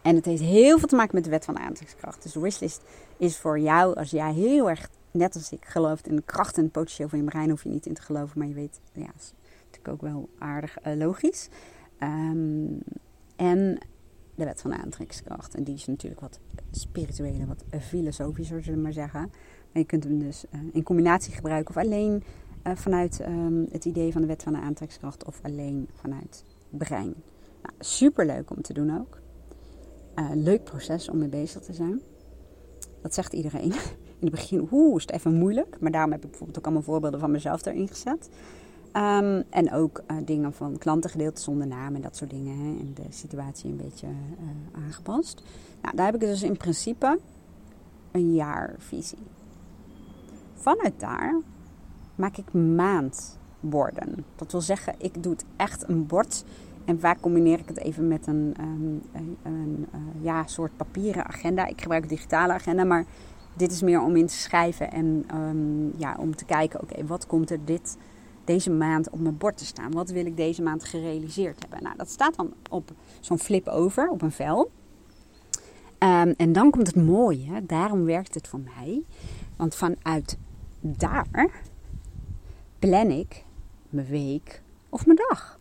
En 0.02 0.16
het 0.16 0.26
heeft 0.26 0.42
heel 0.42 0.80
veel 0.80 0.88
te 0.88 0.96
maken 0.96 1.16
met 1.16 1.24
de 1.24 1.30
wet 1.30 1.46
van 1.46 1.54
de 1.54 1.60
aantrekkingskracht. 1.60 2.24
Dus 2.24 2.32
de 2.32 2.40
wishlist 2.40 2.82
is 3.18 3.38
voor 3.38 3.60
jou, 3.60 3.96
als 3.96 4.12
jij 4.12 4.34
heel 4.34 4.70
erg, 4.70 4.90
net 5.12 5.36
als 5.36 5.52
ik, 5.52 5.66
gelooft 5.66 6.08
in 6.08 6.16
de 6.16 6.24
kracht 6.26 6.58
en 6.58 6.64
het 6.64 6.72
potentieel 6.72 7.10
van 7.10 7.20
je 7.20 7.26
brein, 7.26 7.50
hoef 7.50 7.64
je 7.64 7.70
niet 7.70 7.86
in 7.86 7.94
te 7.94 8.02
geloven, 8.02 8.40
maar 8.40 8.48
je 8.48 8.54
weet, 8.54 8.80
ja, 8.94 9.12
is 9.18 9.34
natuurlijk 9.66 9.88
ook 9.88 10.02
wel 10.02 10.30
aardig 10.40 10.78
uh, 10.86 10.96
logisch. 10.96 11.50
Um, 12.00 12.80
en 13.36 13.80
de 14.36 14.46
wet 14.46 14.62
van 14.62 14.72
de 14.72 14.78
aantrekkingskracht. 14.78 15.56
En 15.56 15.64
die 15.64 15.76
is 15.76 15.86
natuurlijk 15.86 16.22
wat 16.22 16.40
spirituele, 16.72 17.46
wat 17.46 17.64
filosofischer, 17.82 18.64
zullen 18.64 18.78
we 18.78 18.84
maar 18.84 18.94
zeggen. 18.94 19.32
En 19.72 19.80
je 19.80 19.86
kunt 19.86 20.04
hem 20.04 20.20
dus 20.20 20.46
uh, 20.52 20.62
in 20.74 20.84
combinatie 20.84 21.34
gebruiken 21.34 21.76
of 21.76 21.84
alleen 21.84 22.24
uh, 22.68 22.76
vanuit 22.76 23.22
um, 23.22 23.68
het 23.72 23.86
idee 23.86 24.12
van 24.12 24.22
de 24.22 24.28
wet 24.28 24.44
van 24.44 24.54
de 24.54 24.60
aantrekkingskracht 24.60 25.26
of 25.26 25.40
alleen 25.44 25.88
vanuit 25.94 26.44
brein. 26.70 27.14
Nou, 27.62 27.76
super 27.80 28.26
leuk 28.26 28.50
om 28.50 28.62
te 28.62 28.74
doen 28.74 29.00
ook. 29.00 29.20
Uh, 30.16 30.30
leuk 30.34 30.64
proces 30.64 31.10
om 31.10 31.18
mee 31.18 31.28
bezig 31.28 31.62
te 31.62 31.74
zijn. 31.74 32.02
Dat 33.02 33.14
zegt 33.14 33.34
iedereen. 33.34 33.74
In 34.20 34.26
het 34.26 34.32
begin 34.32 34.68
oeh, 34.72 34.96
is 34.96 35.02
het 35.02 35.12
even 35.12 35.34
moeilijk. 35.34 35.78
Maar 35.80 35.92
daarom 35.92 36.12
heb 36.12 36.24
ik 36.24 36.30
bijvoorbeeld 36.30 36.58
ook 36.58 36.66
allemaal 36.66 36.84
voorbeelden 36.84 37.20
van 37.20 37.32
mezelf 37.32 37.66
erin 37.66 37.88
gezet. 37.88 38.30
Um, 38.94 39.44
en 39.50 39.72
ook 39.74 40.04
dingen 40.26 40.54
van 40.54 40.78
klanten 40.78 41.10
gedeeld 41.10 41.40
zonder 41.40 41.68
naam 41.68 41.96
en 41.96 42.02
dat 42.02 42.16
soort 42.16 42.30
dingen. 42.30 42.58
Hè, 42.58 42.80
en 42.80 42.92
de 42.94 43.06
situatie 43.10 43.70
een 43.70 43.78
beetje 43.78 44.08
aangepast. 44.72 45.44
Nou, 45.82 45.96
daar 45.96 46.06
heb 46.06 46.16
ik 46.16 46.22
dus 46.22 46.44
in 46.44 46.58
principe 46.58 47.20
een 48.12 48.34
jaarvisie. 48.34 49.18
Vanuit 50.60 51.00
daar 51.00 51.36
maak 52.16 52.38
ik 52.38 52.54
maandborden. 52.54 54.26
Dat 54.36 54.52
wil 54.52 54.62
zeggen, 54.62 54.96
ik 54.98 55.24
doe 55.24 55.32
het 55.32 55.46
echt 55.56 55.90
een 55.90 56.06
bord. 56.06 56.44
En 56.86 57.00
vaak 57.00 57.20
combineer 57.20 57.60
ik 57.60 57.68
het 57.68 57.78
even 57.78 58.08
met 58.08 58.28
een, 58.28 58.56
um, 58.62 59.02
een, 59.44 59.88
uh, 59.96 60.00
ja, 60.22 60.48
soort 60.48 60.78
papieren 60.78 61.26
agenda. 61.26 61.66
Ik 61.66 61.82
gebruik 61.82 62.10
digitale 62.10 62.54
agenda, 62.54 62.84
maar 62.84 63.06
dit 63.54 63.72
is 63.72 63.82
meer 63.82 64.02
om 64.02 64.16
in 64.16 64.28
te 64.28 64.34
schrijven 64.34 64.92
en 64.92 65.26
um, 65.34 65.94
ja, 65.98 66.16
om 66.20 66.36
te 66.36 66.46
kijken, 66.46 66.82
oké, 66.82 67.06
wat 67.06 67.28
komt 67.28 67.50
er 67.50 67.66
dit, 67.66 67.98
deze 68.44 68.72
maand 68.72 69.10
op 69.10 69.20
mijn 69.20 69.38
bord 69.38 69.58
te 69.58 69.66
staan? 69.66 69.92
Wat 69.92 70.10
wil 70.10 70.26
ik 70.26 70.38
deze 70.38 70.62
maand 70.62 70.84
gerealiseerd 70.84 71.62
hebben? 71.62 71.84
Nou, 71.84 71.98
dat 71.98 72.10
staat 72.10 72.36
dan 72.36 72.54
op 72.70 72.92
zo'n 73.20 73.40
flip 73.40 73.68
over, 73.68 74.10
op 74.10 74.22
een 74.22 74.32
vel. 74.32 74.72
Um, 76.00 76.34
en 76.38 76.54
dan 76.54 76.70
komt 76.72 76.88
het 76.88 76.96
mooie, 76.96 77.66
daarom 77.66 78.04
werkt 78.04 78.34
het 78.34 78.48
voor 78.48 78.60
mij. 78.60 79.04
Want 79.56 79.76
vanuit 79.76 80.38
daar 80.80 81.50
plan 82.80 83.10
ik 83.12 83.46
mijn 83.90 84.08
week 84.08 84.62
of 84.90 85.06
mijn 85.06 85.22
dag. 85.30 85.60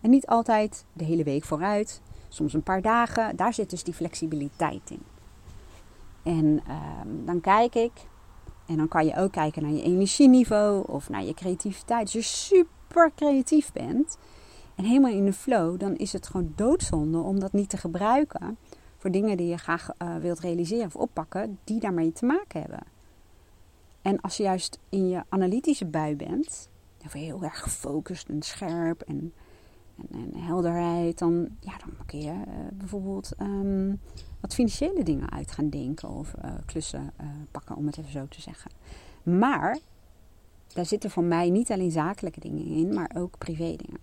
En 0.00 0.10
niet 0.10 0.26
altijd 0.26 0.84
de 0.92 1.04
hele 1.04 1.24
week 1.24 1.44
vooruit, 1.44 2.00
soms 2.28 2.52
een 2.52 2.62
paar 2.62 2.82
dagen. 2.82 3.36
Daar 3.36 3.54
zit 3.54 3.70
dus 3.70 3.84
die 3.84 3.94
flexibiliteit 3.94 4.90
in. 4.90 5.02
En 6.22 6.60
ehm, 6.66 7.24
dan 7.24 7.40
kijk 7.40 7.74
ik, 7.74 7.92
en 8.66 8.76
dan 8.76 8.88
kan 8.88 9.06
je 9.06 9.16
ook 9.16 9.32
kijken 9.32 9.62
naar 9.62 9.72
je 9.72 9.82
energieniveau 9.82 10.84
of 10.86 11.08
naar 11.08 11.24
je 11.24 11.34
creativiteit. 11.34 12.02
Als 12.02 12.12
je 12.12 12.22
super 12.22 13.12
creatief 13.14 13.72
bent 13.72 14.18
en 14.74 14.84
helemaal 14.84 15.10
in 15.10 15.24
de 15.24 15.32
flow, 15.32 15.78
dan 15.78 15.96
is 15.96 16.12
het 16.12 16.26
gewoon 16.26 16.52
doodzonde 16.56 17.18
om 17.18 17.40
dat 17.40 17.52
niet 17.52 17.68
te 17.68 17.76
gebruiken 17.76 18.58
voor 18.96 19.10
dingen 19.10 19.36
die 19.36 19.46
je 19.46 19.56
graag 19.56 19.90
uh, 20.02 20.16
wilt 20.16 20.40
realiseren 20.40 20.86
of 20.86 20.96
oppakken, 20.96 21.58
die 21.64 21.80
daarmee 21.80 22.12
te 22.12 22.26
maken 22.26 22.60
hebben. 22.60 22.97
En 24.08 24.20
als 24.20 24.36
je 24.36 24.42
juist 24.42 24.78
in 24.88 25.08
je 25.08 25.24
analytische 25.28 25.84
bui 25.84 26.16
bent, 26.16 26.70
of 27.04 27.12
heel 27.12 27.42
erg 27.42 27.62
gefocust 27.62 28.28
en 28.28 28.42
scherp 28.42 29.00
en, 29.00 29.32
en, 30.10 30.34
helderheid, 30.34 31.18
dan, 31.18 31.48
ja, 31.60 31.76
dan 31.78 32.06
kun 32.06 32.20
je 32.20 32.32
uh, 32.32 32.68
bijvoorbeeld 32.72 33.32
um, 33.40 34.00
wat 34.40 34.54
financiële 34.54 35.02
dingen 35.02 35.30
uit 35.30 35.50
gaan 35.50 35.70
denken 35.70 36.08
of 36.08 36.34
uh, 36.44 36.50
klussen 36.66 37.12
uh, 37.20 37.26
pakken, 37.50 37.76
om 37.76 37.86
het 37.86 37.98
even 37.98 38.12
zo 38.12 38.26
te 38.28 38.40
zeggen. 38.40 38.70
Maar 39.22 39.78
daar 40.66 40.86
zitten 40.86 41.10
voor 41.10 41.24
mij 41.24 41.50
niet 41.50 41.70
alleen 41.70 41.90
zakelijke 41.90 42.40
dingen 42.40 42.66
in, 42.66 42.94
maar 42.94 43.10
ook 43.14 43.38
privé 43.38 43.76
dingen. 43.76 44.00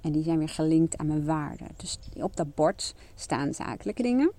En 0.00 0.12
die 0.12 0.22
zijn 0.22 0.38
weer 0.38 0.48
gelinkt 0.48 0.96
aan 0.96 1.06
mijn 1.06 1.24
waarden. 1.24 1.68
Dus 1.76 1.98
op 2.20 2.36
dat 2.36 2.54
bord 2.54 2.94
staan 3.14 3.54
zakelijke 3.54 4.02
dingen 4.02 4.32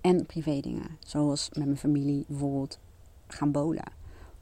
en 0.00 0.26
privé 0.26 0.60
dingen. 0.60 0.98
Zoals 0.98 1.48
met 1.52 1.64
mijn 1.64 1.78
familie 1.78 2.24
bijvoorbeeld 2.28 2.78
gaan 3.26 3.52
bowlen. 3.52 3.92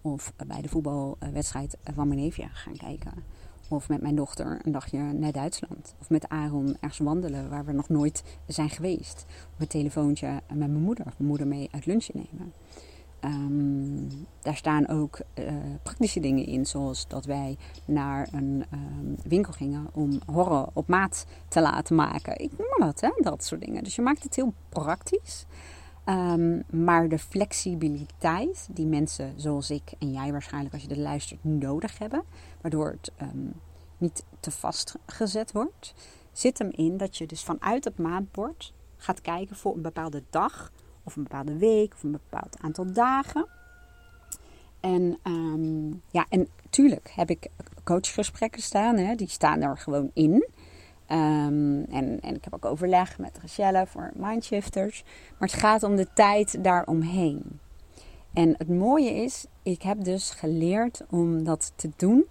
Of 0.00 0.32
bij 0.46 0.62
de 0.62 0.68
voetbalwedstrijd 0.68 1.76
van 1.94 2.08
mijn 2.08 2.32
gaan 2.32 2.76
kijken. 2.76 3.12
Of 3.68 3.88
met 3.88 4.02
mijn 4.02 4.14
dochter 4.14 4.60
een 4.62 4.72
dagje 4.72 4.98
naar 4.98 5.32
Duitsland. 5.32 5.94
Of 6.00 6.10
met 6.10 6.28
Aaron 6.28 6.76
ergens 6.80 6.98
wandelen 6.98 7.50
waar 7.50 7.64
we 7.64 7.72
nog 7.72 7.88
nooit 7.88 8.22
zijn 8.46 8.70
geweest. 8.70 9.24
Of 9.54 9.60
een 9.60 9.66
telefoontje 9.66 10.26
met 10.48 10.58
mijn 10.58 10.82
moeder. 10.82 11.04
Mijn 11.04 11.28
moeder 11.28 11.46
mee 11.46 11.68
uit 11.72 11.86
lunchen 11.86 12.14
nemen. 12.16 12.52
Um, 13.24 14.08
daar 14.40 14.56
staan 14.56 14.88
ook 14.88 15.18
praktische 15.82 16.20
dingen 16.20 16.46
in, 16.46 16.66
zoals 16.66 17.08
dat 17.08 17.24
wij 17.24 17.56
naar 17.84 18.28
een 18.32 18.64
um, 18.72 19.16
winkel 19.24 19.52
gingen 19.52 19.86
om 19.92 20.20
horror 20.26 20.68
op 20.72 20.88
maat 20.88 21.26
te 21.48 21.60
laten 21.60 21.94
maken. 21.94 22.38
Ik 22.38 22.50
noem 22.58 22.66
maar 22.78 22.86
wat, 22.88 23.00
hè? 23.00 23.10
dat 23.16 23.44
soort 23.44 23.60
dingen. 23.60 23.84
Dus 23.84 23.94
je 23.94 24.02
maakt 24.02 24.22
het 24.22 24.36
heel 24.36 24.52
praktisch. 24.68 25.46
Um, 26.06 26.62
maar 26.70 27.08
de 27.08 27.18
flexibiliteit 27.18 28.68
die 28.70 28.86
mensen 28.86 29.32
zoals 29.36 29.70
ik 29.70 29.92
en 29.98 30.12
jij 30.12 30.32
waarschijnlijk 30.32 30.74
als 30.74 30.82
je 30.82 30.88
dit 30.88 30.98
luistert 30.98 31.44
nodig 31.44 31.98
hebben, 31.98 32.22
waardoor 32.60 32.90
het 32.90 33.12
um, 33.22 33.52
niet 33.98 34.24
te 34.40 34.50
vastgezet 34.50 35.52
wordt, 35.52 35.94
zit 36.32 36.58
hem 36.58 36.70
in 36.70 36.96
dat 36.96 37.16
je 37.16 37.26
dus 37.26 37.42
vanuit 37.42 37.84
het 37.84 37.98
maandbord 37.98 38.72
gaat 38.96 39.20
kijken 39.20 39.56
voor 39.56 39.74
een 39.74 39.82
bepaalde 39.82 40.22
dag 40.30 40.72
of 41.02 41.16
een 41.16 41.22
bepaalde 41.22 41.56
week 41.56 41.94
of 41.94 42.02
een 42.02 42.10
bepaald 42.10 42.56
aantal 42.60 42.92
dagen. 42.92 43.46
En 44.80 45.18
um, 45.24 46.02
ja, 46.10 46.26
en 46.28 46.48
tuurlijk 46.70 47.10
heb 47.14 47.30
ik 47.30 47.48
coachgesprekken 47.84 48.62
staan, 48.62 48.96
hè, 48.96 49.14
die 49.14 49.28
staan 49.28 49.60
er 49.60 49.78
gewoon 49.78 50.10
in. 50.14 50.48
Um, 51.12 51.84
en, 51.84 52.20
en 52.20 52.34
ik 52.34 52.44
heb 52.44 52.54
ook 52.54 52.64
overleg 52.64 53.18
met 53.18 53.38
Rachelle 53.40 53.86
voor 53.86 54.10
Mindshifters. 54.14 55.04
Maar 55.38 55.48
het 55.48 55.58
gaat 55.58 55.82
om 55.82 55.96
de 55.96 56.06
tijd 56.14 56.64
daaromheen. 56.64 57.60
En 58.32 58.54
het 58.58 58.68
mooie 58.68 59.10
is, 59.10 59.46
ik 59.62 59.82
heb 59.82 60.04
dus 60.04 60.30
geleerd 60.30 61.02
om 61.10 61.44
dat 61.44 61.72
te 61.76 61.90
doen 61.96 62.24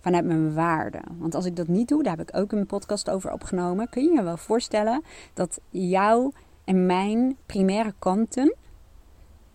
vanuit 0.00 0.24
mijn 0.24 0.54
waarden. 0.54 1.02
Want 1.18 1.34
als 1.34 1.44
ik 1.44 1.56
dat 1.56 1.68
niet 1.68 1.88
doe, 1.88 2.02
daar 2.02 2.16
heb 2.16 2.28
ik 2.28 2.36
ook 2.36 2.52
een 2.52 2.66
podcast 2.66 3.10
over 3.10 3.32
opgenomen. 3.32 3.88
Kun 3.88 4.04
je 4.04 4.12
je 4.12 4.22
wel 4.22 4.36
voorstellen 4.36 5.02
dat 5.34 5.60
jouw 5.70 6.32
en 6.64 6.86
mijn 6.86 7.36
primaire 7.46 7.94
kanten 7.98 8.56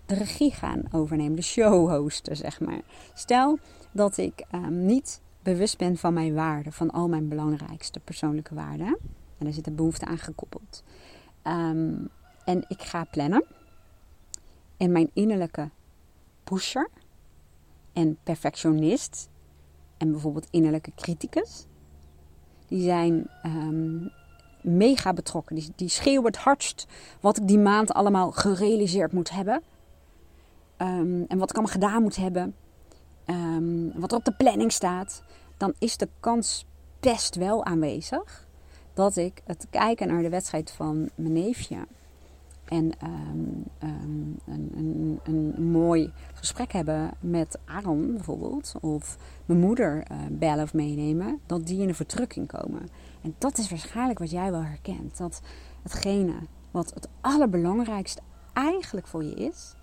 de 0.06 0.16
regie 0.16 0.52
gaan 0.52 0.84
overnemen, 0.92 1.36
de 1.36 1.42
show 1.42 1.90
hosten, 1.90 2.36
zeg 2.36 2.60
maar. 2.60 2.82
Stel 3.14 3.60
dat 3.92 4.18
ik 4.18 4.46
um, 4.52 4.86
niet 4.86 5.22
bewust 5.46 5.78
ben 5.78 5.98
van 5.98 6.14
mijn 6.14 6.34
waarden, 6.34 6.74
van 6.74 6.92
al 6.92 7.08
mijn 7.08 7.28
belangrijkste 7.28 8.00
persoonlijke 8.00 8.56
waarden. 8.56 8.98
En 9.38 9.46
daar 9.46 9.54
zit 9.54 9.68
een 9.68 9.76
behoefte 9.76 10.06
aan 10.06 10.18
gekoppeld. 10.18 10.84
Um, 11.44 12.10
en 12.46 12.66
ik 12.68 12.82
ga 12.82 13.04
plannen. 13.04 13.46
En 14.78 14.92
mijn 14.92 15.10
innerlijke 15.14 15.70
pusher 16.44 16.90
en 17.94 18.18
perfectionist, 18.24 19.30
en 19.98 20.12
bijvoorbeeld 20.12 20.48
innerlijke 20.50 20.92
criticus. 20.96 21.66
Die 22.68 22.82
zijn 22.82 23.28
ehm, 23.42 24.08
mega 24.62 25.14
betrokken. 25.14 25.56
Die, 25.56 25.72
die 25.76 25.90
schreeuwen 25.90 26.26
het 26.26 26.38
hardst 26.38 26.88
wat 27.20 27.38
ik 27.38 27.48
die 27.48 27.60
maand 27.60 27.94
allemaal 27.94 28.32
gerealiseerd 28.32 29.12
moet 29.12 29.30
hebben. 29.30 29.62
Ehm, 30.78 31.24
en 31.28 31.38
wat 31.38 31.50
ik 31.50 31.56
allemaal 31.56 31.74
gedaan 31.74 32.02
moet 32.02 32.16
hebben. 32.16 32.56
Um, 33.28 33.92
wat 33.96 34.12
er 34.12 34.18
op 34.18 34.26
de 34.26 34.34
planning 34.34 34.72
staat. 34.72 35.24
Dan 35.58 35.74
is 35.80 35.98
de 35.98 36.10
kans 36.20 36.66
best 37.00 37.36
wel 37.36 37.66
aanwezig 37.66 38.48
dat 38.94 39.16
ik 39.16 39.42
het 39.46 39.68
kijken 39.70 40.08
naar 40.08 40.22
de 40.22 40.30
wedstrijd 40.30 40.72
van 40.72 41.10
mijn 41.16 41.34
neefje 41.34 41.78
en 42.66 42.92
um, 43.04 43.64
um, 43.84 44.38
een, 44.46 44.72
een, 44.76 45.20
een, 45.24 45.64
mooi 45.64 46.12
gesprek 46.34 46.72
hebben 46.72 47.12
met 47.20 47.60
Aaron 47.66 48.14
bijvoorbeeld, 48.14 48.74
of 48.82 49.18
mijn 49.46 49.60
moeder 49.60 49.96
uh, 50.12 50.18
bellen 50.32 50.64
of 50.64 50.74
meenemen, 50.74 51.40
dat 51.46 51.68
die 51.68 51.82
in 51.82 51.88
een 51.88 51.96
verdrukking 51.96 52.48
komen. 52.48 52.90
En 53.22 53.36
dat 53.38 53.58
is 53.58 53.70
waarschijnlijk 53.70 54.20
wat 54.20 54.32
jij 54.32 54.52
wel 54.52 54.64
herkent. 54.64 55.18
Dat 55.18 55.42
hetgene 55.84 56.34
wat 56.72 56.94
het 56.94 57.08
allerbelangrijkste 57.22 58.22
eigenlijk 58.54 59.08
voor 59.08 59.24
je 59.24 59.34
is, 59.34 59.76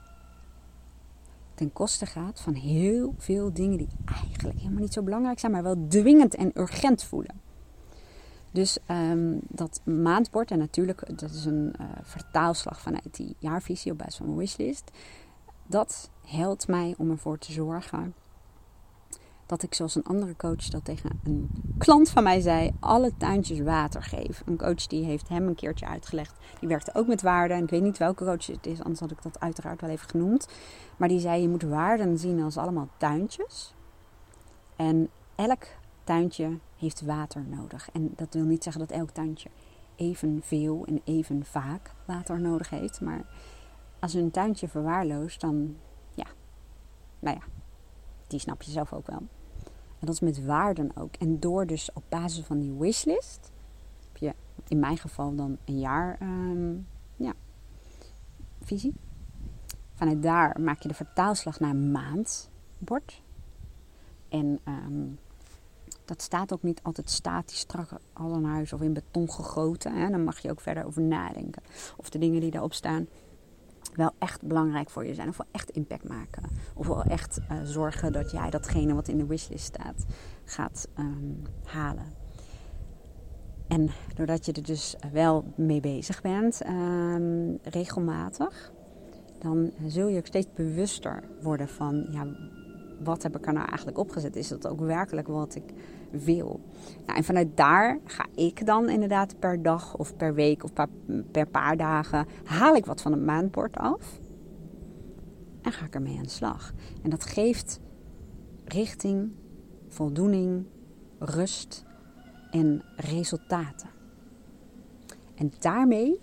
ten 1.62 1.72
koste 1.72 2.06
gaat 2.06 2.40
van 2.40 2.54
heel 2.54 3.14
veel 3.18 3.52
dingen 3.52 3.78
die 3.78 3.88
eigenlijk 4.06 4.58
helemaal 4.58 4.80
niet 4.80 4.92
zo 4.92 5.02
belangrijk 5.02 5.38
zijn, 5.38 5.52
maar 5.52 5.62
wel 5.62 5.86
dwingend 5.88 6.34
en 6.34 6.50
urgent 6.54 7.04
voelen. 7.04 7.40
Dus 8.50 8.78
um, 8.90 9.40
dat 9.48 9.80
maandbord, 9.84 10.50
en 10.50 10.58
natuurlijk, 10.58 11.18
dat 11.18 11.30
is 11.30 11.44
een 11.44 11.74
uh, 11.80 11.86
vertaalslag 12.02 12.80
vanuit 12.80 13.16
die 13.16 13.36
jaarvisie 13.38 13.92
op 13.92 13.98
basis 13.98 14.16
van 14.16 14.26
mijn 14.26 14.38
wishlist. 14.38 14.90
Dat 15.66 16.10
helpt 16.26 16.68
mij 16.68 16.94
om 16.98 17.10
ervoor 17.10 17.38
te 17.38 17.52
zorgen 17.52 18.14
dat 19.52 19.62
ik, 19.62 19.74
zoals 19.74 19.94
een 19.94 20.04
andere 20.04 20.36
coach 20.36 20.68
dat 20.68 20.84
tegen 20.84 21.20
een 21.24 21.50
klant 21.78 22.10
van 22.10 22.22
mij 22.22 22.40
zei, 22.40 22.72
alle 22.80 23.16
tuintjes 23.16 23.60
water 23.60 24.02
geef. 24.02 24.42
Een 24.46 24.56
coach 24.56 24.86
die 24.86 25.04
heeft 25.04 25.28
hem 25.28 25.46
een 25.46 25.54
keertje 25.54 25.86
uitgelegd. 25.86 26.38
Die 26.60 26.68
werkte 26.68 26.94
ook 26.94 27.06
met 27.06 27.22
waarden. 27.22 27.56
En 27.56 27.62
ik 27.62 27.70
weet 27.70 27.82
niet 27.82 27.98
welke 27.98 28.24
coach 28.24 28.46
het 28.46 28.66
is, 28.66 28.82
anders 28.82 29.00
had 29.00 29.10
ik 29.10 29.22
dat 29.22 29.40
uiteraard 29.40 29.80
wel 29.80 29.90
even 29.90 30.08
genoemd. 30.08 30.48
Maar 30.96 31.08
die 31.08 31.20
zei: 31.20 31.42
je 31.42 31.48
moet 31.48 31.62
waarden 31.62 32.18
zien 32.18 32.42
als 32.42 32.56
allemaal 32.56 32.88
tuintjes. 32.96 33.74
En 34.76 35.10
elk 35.34 35.64
tuintje 36.04 36.58
heeft 36.76 37.00
water 37.00 37.44
nodig. 37.48 37.88
En 37.92 38.12
dat 38.16 38.34
wil 38.34 38.44
niet 38.44 38.62
zeggen 38.62 38.86
dat 38.86 38.98
elk 38.98 39.10
tuintje 39.10 39.50
evenveel 39.96 40.84
en 40.86 41.00
even 41.04 41.44
vaak 41.44 41.90
water 42.04 42.40
nodig 42.40 42.70
heeft. 42.70 43.00
Maar 43.00 43.24
als 44.00 44.14
een 44.14 44.30
tuintje 44.30 44.68
verwaarloost, 44.68 45.40
dan 45.40 45.76
ja, 46.14 46.26
nou 47.18 47.36
ja, 47.36 47.44
die 48.26 48.40
snap 48.40 48.62
je 48.62 48.70
zelf 48.70 48.92
ook 48.92 49.06
wel. 49.06 49.22
En 50.02 50.08
dat 50.08 50.14
is 50.14 50.20
met 50.20 50.44
waarden 50.44 50.90
ook. 50.96 51.14
En 51.14 51.40
door 51.40 51.66
dus 51.66 51.90
op 51.92 52.02
basis 52.08 52.44
van 52.44 52.58
die 52.58 52.72
wishlist, 52.72 53.50
heb 54.06 54.16
je 54.16 54.34
in 54.68 54.78
mijn 54.78 54.96
geval 54.96 55.34
dan 55.34 55.58
een 55.64 55.78
jaar 55.78 56.18
um, 56.22 56.86
ja, 57.16 57.32
visie. 58.62 58.94
Vanuit 59.94 60.22
daar 60.22 60.60
maak 60.60 60.82
je 60.82 60.88
de 60.88 60.94
vertaalslag 60.94 61.60
naar 61.60 61.76
maandbord. 61.76 63.22
En 64.28 64.60
um, 64.68 65.18
dat 66.04 66.22
staat 66.22 66.52
ook 66.52 66.62
niet 66.62 66.82
altijd 66.82 67.10
statisch 67.10 67.58
strak 67.58 67.88
al 68.12 68.32
een 68.32 68.44
huis 68.44 68.72
of 68.72 68.80
in 68.80 68.92
beton 68.92 69.30
gegoten. 69.30 69.94
Hè? 69.94 70.10
Dan 70.10 70.24
mag 70.24 70.38
je 70.38 70.50
ook 70.50 70.60
verder 70.60 70.84
over 70.84 71.02
nadenken. 71.02 71.62
Of 71.96 72.10
de 72.10 72.18
dingen 72.18 72.40
die 72.40 72.50
daarop 72.50 72.72
staan 72.72 73.06
wel 73.94 74.10
echt 74.18 74.42
belangrijk 74.42 74.90
voor 74.90 75.06
je 75.06 75.14
zijn. 75.14 75.28
Of 75.28 75.36
wel 75.36 75.46
echt 75.52 75.70
impact 75.70 76.08
maken. 76.08 76.42
Of 76.74 76.86
wel 76.86 77.02
echt 77.02 77.38
uh, 77.38 77.58
zorgen 77.64 78.12
dat 78.12 78.30
jij 78.30 78.50
datgene 78.50 78.94
wat 78.94 79.08
in 79.08 79.18
de 79.18 79.26
wishlist 79.26 79.64
staat 79.64 80.04
gaat 80.44 80.88
um, 80.98 81.42
halen. 81.64 82.20
En 83.68 83.90
doordat 84.14 84.46
je 84.46 84.52
er 84.52 84.62
dus 84.62 84.96
wel 85.12 85.44
mee 85.56 85.80
bezig 85.80 86.22
bent, 86.22 86.66
um, 86.66 87.58
regelmatig, 87.62 88.72
dan 89.38 89.70
zul 89.86 90.08
je 90.08 90.18
ook 90.18 90.26
steeds 90.26 90.52
bewuster 90.54 91.24
worden 91.42 91.68
van 91.68 92.06
ja, 92.10 92.26
wat 93.04 93.22
heb 93.22 93.36
ik 93.36 93.46
er 93.46 93.52
nou 93.52 93.66
eigenlijk 93.66 93.98
opgezet? 93.98 94.36
Is 94.36 94.48
dat 94.48 94.68
ook 94.68 94.80
werkelijk 94.80 95.28
wat 95.28 95.54
ik 95.54 95.72
wil? 96.10 96.60
Nou, 97.06 97.18
en 97.18 97.24
vanuit 97.24 97.56
daar 97.56 97.98
ga 98.04 98.26
ik 98.34 98.66
dan 98.66 98.88
inderdaad 98.88 99.38
per 99.38 99.62
dag 99.62 99.96
of 99.96 100.16
per 100.16 100.34
week 100.34 100.64
of 100.64 100.72
per 101.30 101.46
paar 101.46 101.76
dagen 101.76 102.26
haal 102.44 102.74
ik 102.74 102.86
wat 102.86 103.02
van 103.02 103.12
het 103.12 103.24
maandbord 103.24 103.76
af. 103.76 104.20
En 105.62 105.72
ga 105.72 105.84
ik 105.84 105.94
ermee 105.94 106.16
aan 106.16 106.22
de 106.22 106.28
slag. 106.28 106.72
En 107.02 107.10
dat 107.10 107.24
geeft 107.24 107.80
richting, 108.64 109.32
voldoening, 109.88 110.66
rust 111.18 111.84
en 112.50 112.82
resultaten. 112.96 113.88
En 115.34 115.52
daarmee 115.58 116.20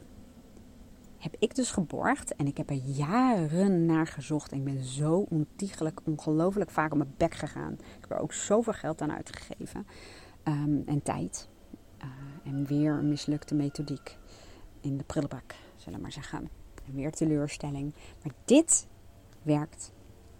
heb 1.20 1.36
ik 1.40 1.56
dus 1.56 1.72
geborgd. 1.72 2.36
En 2.36 2.48
ik 2.48 2.58
heb 2.58 2.70
er 2.70 2.82
jaren 2.84 3.86
naar 3.86 4.08
gezocht. 4.08 4.52
En 4.52 4.58
ik 4.58 4.64
ben 4.64 4.84
zo 4.84 5.26
ontiegelijk, 5.30 6.00
ongelooflijk 6.06 6.70
vaak 6.70 6.92
op 6.92 6.98
mijn 6.98 7.14
bek 7.18 7.34
gegaan. 7.34 7.74
Ik 7.74 8.02
heb 8.02 8.12
er 8.12 8.20
ook 8.20 8.34
zoveel 8.34 8.74
geld 8.74 9.02
aan 9.02 9.12
uitgegeven. 9.12 9.88
Um, 10.44 10.84
en 10.86 11.04
tijd. 11.04 11.48
Uh, 12.04 12.06
en 12.44 12.66
weer 12.66 12.94
een 12.94 13.10
mislukte 13.10 13.56
methodiek 13.56 14.18
in 14.82 14.98
de 14.98 15.04
prullenbak, 15.04 15.56
zullen 15.76 15.98
we 15.98 16.02
maar 16.02 16.12
zeggen. 16.12 16.50
En 16.86 16.96
weer 16.96 17.12
teleurstelling. 17.12 17.94
Maar 18.24 18.34
dit 18.46 18.88
werkt 19.42 19.92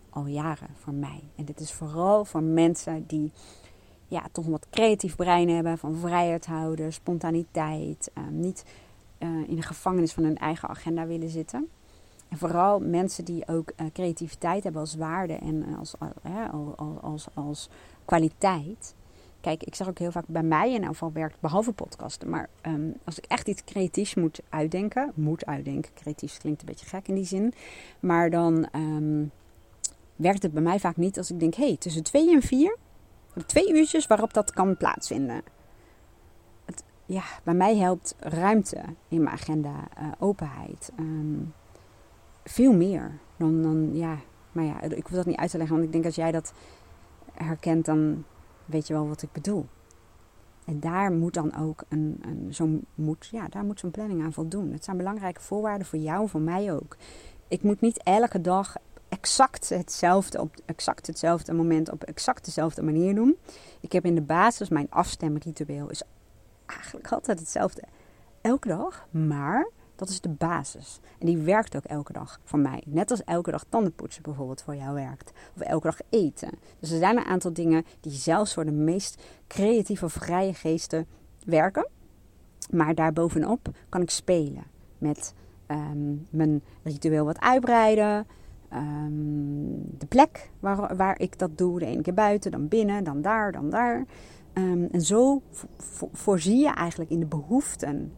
al 0.10 0.26
jaren 0.26 0.70
voor 0.74 0.94
mij. 0.94 1.24
En 1.36 1.46
dit 1.46 1.60
is 1.60 1.72
vooral 1.72 2.26
voor 2.26 2.44
mensen 2.44 3.08
die 3.08 3.32
ja, 4.08 4.28
toch 4.32 4.46
een 4.46 4.52
wat 4.52 4.68
creatief 4.70 5.16
brein 5.16 5.50
hebben. 5.50 5.78
Van 5.78 5.96
vrijheid 5.96 6.46
houden, 6.46 6.94
spontaniteit. 6.94 8.12
Um, 8.18 8.40
niet 8.40 8.64
uh, 9.20 9.30
in 9.48 9.56
de 9.56 9.62
gevangenis 9.62 10.14
van 10.14 10.24
hun 10.24 10.38
eigen 10.38 10.70
agenda 10.70 11.08
willen 11.08 11.30
zitten. 11.30 11.70
En 12.30 12.38
vooral 12.38 12.80
mensen 12.80 13.26
die 13.26 13.48
ook 13.48 13.72
uh, 13.78 13.88
creativiteit 13.94 14.64
hebben 14.64 14.82
als 14.82 14.96
waarde 14.96 15.34
en 15.34 15.66
uh, 15.70 15.78
als, 15.80 15.94
als, 16.52 17.02
als, 17.02 17.28
als, 17.34 17.70
kwaliteit. 18.06 18.96
Kijk, 19.42 19.64
ik 19.64 19.76
zeg 19.76 19.88
ook 19.88 20.00
heel 20.00 20.12
vaak 20.12 20.28
bij 20.28 20.44
mij 20.44 20.74
in 20.74 20.86
geval 20.86 21.12
werkt, 21.12 21.40
behalve 21.40 21.72
podcasten. 21.72 22.30
Maar 22.30 22.50
um, 22.62 22.94
als 23.04 23.18
ik 23.18 23.26
echt 23.26 23.48
iets 23.48 23.64
creatiefs 23.64 24.16
moet 24.16 24.40
uitdenken, 24.50 25.12
moet 25.16 25.46
uitdenken. 25.46 25.94
Creatief 25.94 26.38
klinkt 26.38 26.62
een 26.62 26.68
beetje 26.68 26.86
gek 26.86 27.08
in 27.08 27.16
die 27.16 27.26
zin. 27.26 27.54
Maar 28.00 28.30
dan 28.30 28.68
um, 28.76 29.32
werkt 30.16 30.44
het 30.44 30.54
bij 30.54 30.62
mij 30.62 30.80
vaak 30.80 30.98
niet 30.98 31.18
als 31.18 31.32
ik 31.32 31.40
denk, 31.40 31.56
hé, 31.56 31.66
hey, 31.66 31.78
tussen 31.78 32.04
twee 32.04 32.32
en 32.32 32.42
vier, 32.42 32.78
twee 33.46 33.74
uurtjes 33.74 34.08
waarop 34.08 34.34
dat 34.34 34.52
kan 34.52 34.78
plaatsvinden 34.78 35.42
ja, 37.10 37.24
bij 37.44 37.54
mij 37.54 37.78
helpt 37.78 38.16
ruimte 38.20 38.82
in 39.08 39.24
mijn 39.24 39.36
agenda, 39.36 39.70
uh, 39.70 40.08
openheid. 40.20 40.92
Um, 41.00 41.54
veel 42.44 42.74
meer 42.74 43.20
dan, 43.38 43.90
ja, 43.94 44.18
maar 44.52 44.64
ja, 44.64 44.82
ik 44.82 45.08
hoef 45.08 45.16
dat 45.16 45.26
niet 45.26 45.38
uit 45.38 45.52
te 45.52 45.58
leggen, 45.58 45.76
want 45.76 45.88
ik 45.88 45.94
denk 45.94 46.06
als 46.06 46.16
jij 46.16 46.32
dat 46.32 46.54
herkent, 47.34 47.86
dan 47.86 48.24
weet 48.66 48.88
je 48.88 48.94
wel 48.94 49.08
wat 49.08 49.22
ik 49.22 49.32
bedoel. 49.32 49.66
En 50.66 50.80
daar 50.80 51.12
moet 51.12 51.34
dan 51.34 51.56
ook 51.56 51.84
een, 51.88 52.22
een 52.22 52.54
zo'n 52.54 52.86
ja, 53.20 53.48
daar 53.48 53.64
moet 53.64 53.80
zo'n 53.80 53.92
planning 53.92 54.24
aan 54.24 54.34
voldoen. 54.34 54.72
Het 54.72 54.84
zijn 54.84 54.98
belangrijke 54.98 55.42
voorwaarden 55.42 55.88
voor 55.88 56.00
jou, 56.00 56.30
voor 56.30 56.42
mij 56.42 56.74
ook. 56.74 56.98
Ik 57.48 57.64
moet 57.64 57.82
niet 57.82 58.04
elke 58.04 58.42
dag 58.42 58.76
exact 59.10 59.70
hetzelfde 59.70 60.42
op 60.42 60.56
exact 60.66 61.08
hetzelfde 61.08 61.54
moment 61.54 61.92
op 61.92 62.04
exact 62.04 62.46
dezelfde 62.46 62.82
manier 62.82 63.16
doen. 63.16 63.38
Ik 63.80 63.92
heb 63.92 64.06
in 64.06 64.16
de 64.16 64.22
basis 64.22 64.70
mijn 64.70 64.88
afstemritueel 64.90 65.90
is 65.90 66.04
eigenlijk 66.70 67.12
altijd 67.12 67.40
hetzelfde. 67.40 67.84
Elke 68.42 68.68
dag, 68.68 69.08
maar 69.12 69.70
dat 70.00 70.10
is 70.10 70.22
de 70.22 70.30
basis. 70.30 71.00
En 71.20 71.26
die 71.26 71.38
werkt 71.38 71.76
ook 71.76 71.84
elke 71.84 72.14
dag 72.14 72.40
voor 72.44 72.60
mij. 72.60 72.84
Net 72.86 73.12
als 73.12 73.24
elke 73.24 73.52
dag 73.52 73.64
tandenpoetsen 73.70 74.24
bijvoorbeeld 74.24 74.62
voor 74.62 74.76
jou 74.76 74.94
werkt. 74.94 75.32
Of 75.56 75.62
elke 75.62 75.88
dag 75.88 76.00
eten. 76.10 76.52
Dus 76.80 76.92
er 76.92 76.98
zijn 76.98 77.18
een 77.18 77.26
aantal 77.26 77.54
dingen 77.54 77.86
die 78.00 78.12
zelfs 78.12 78.54
voor 78.54 78.66
de 78.66 78.72
meest 78.72 79.24
creatieve, 79.48 80.10
vrije 80.10 80.54
geesten 80.54 81.08
werken. 81.46 81.88
Maar 82.72 82.96
daarbovenop 82.96 83.70
kan 83.90 84.02
ik 84.02 84.10
spelen. 84.10 84.64
Met 84.98 85.34
um, 85.68 86.28
mijn 86.30 86.62
ritueel 86.84 87.26
wat 87.26 87.40
uitbreiden. 87.40 88.28
Um, 88.74 89.98
de 89.98 90.06
plek 90.06 90.50
waar, 90.60 90.96
waar 90.96 91.20
ik 91.20 91.40
dat 91.40 91.58
doe. 91.58 91.80
De 91.80 91.86
ene 91.86 92.02
keer 92.02 92.14
buiten, 92.14 92.52
dan 92.52 92.68
binnen, 92.68 93.04
dan 93.04 93.22
daar, 93.22 93.52
dan 93.52 93.70
daar. 93.70 94.06
Um, 94.60 94.88
en 94.92 95.02
zo 95.02 95.42
voorzie 96.12 96.58
je 96.58 96.74
eigenlijk 96.74 97.10
in 97.10 97.20
de 97.20 97.26
behoeften 97.26 98.14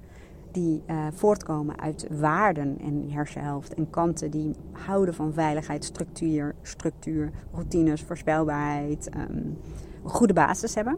die 0.52 0.84
uh, 0.88 1.08
voortkomen 1.14 1.80
uit 1.80 2.08
waarden 2.20 2.78
en 2.80 3.10
hersenhelft 3.10 3.74
en 3.74 3.90
kanten 3.90 4.32
die 4.32 4.56
houden 4.72 5.14
van 5.14 5.34
veiligheid, 5.34 5.84
structuur, 5.84 6.56
structuur 6.62 7.32
routines, 7.54 8.02
voorspelbaarheid, 8.02 9.10
een 9.14 9.58
goede 10.04 10.34
basis 10.34 10.76
hebben. 10.76 10.98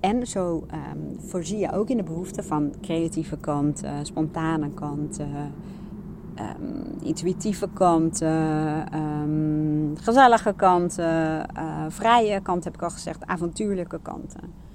En 0.00 0.26
zo 0.26 0.66
um, 0.72 1.20
voorzie 1.20 1.58
je 1.58 1.72
ook 1.72 1.88
in 1.88 1.96
de 1.96 2.02
behoeften 2.02 2.44
van 2.44 2.74
creatieve 2.80 3.36
kanten, 3.36 4.06
spontane 4.06 4.74
kanten, 4.74 5.52
intuïtieve 7.02 7.68
kanten, 7.72 8.86
gezellige 9.94 10.52
kanten, 10.52 11.46
uh, 11.56 11.84
vrije 11.88 12.40
kanten 12.40 12.64
heb 12.64 12.74
ik 12.74 12.82
al 12.82 12.90
gezegd, 12.90 13.26
avontuurlijke 13.26 13.98
kanten. 14.02 14.66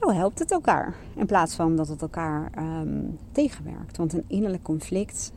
Zo 0.00 0.10
helpt 0.10 0.38
het 0.38 0.50
elkaar. 0.50 0.94
In 1.14 1.26
plaats 1.26 1.54
van 1.54 1.76
dat 1.76 1.88
het 1.88 2.02
elkaar 2.02 2.52
um, 2.58 3.18
tegenwerkt. 3.32 3.96
Want 3.96 4.12
een 4.12 4.24
innerlijk 4.26 4.62
conflict 4.62 5.32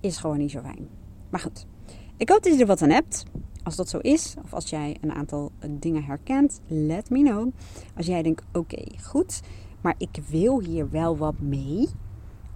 is 0.00 0.16
gewoon 0.16 0.38
niet 0.38 0.50
zo 0.50 0.60
fijn. 0.60 0.88
Maar 1.30 1.40
goed, 1.40 1.66
ik 2.16 2.28
hoop 2.28 2.42
dat 2.42 2.52
je 2.52 2.60
er 2.60 2.66
wat 2.66 2.82
aan 2.82 2.90
hebt. 2.90 3.24
Als 3.62 3.76
dat 3.76 3.88
zo 3.88 3.98
is, 3.98 4.34
of 4.42 4.54
als 4.54 4.70
jij 4.70 4.96
een 5.00 5.12
aantal 5.12 5.50
dingen 5.70 6.04
herkent, 6.04 6.60
let 6.66 7.10
me 7.10 7.22
know. 7.22 7.52
Als 7.96 8.06
jij 8.06 8.22
denkt, 8.22 8.44
oké, 8.52 8.84
goed, 9.02 9.40
maar 9.80 9.94
ik 9.98 10.22
wil 10.28 10.60
hier 10.60 10.90
wel 10.90 11.16
wat 11.16 11.40
mee. 11.40 11.88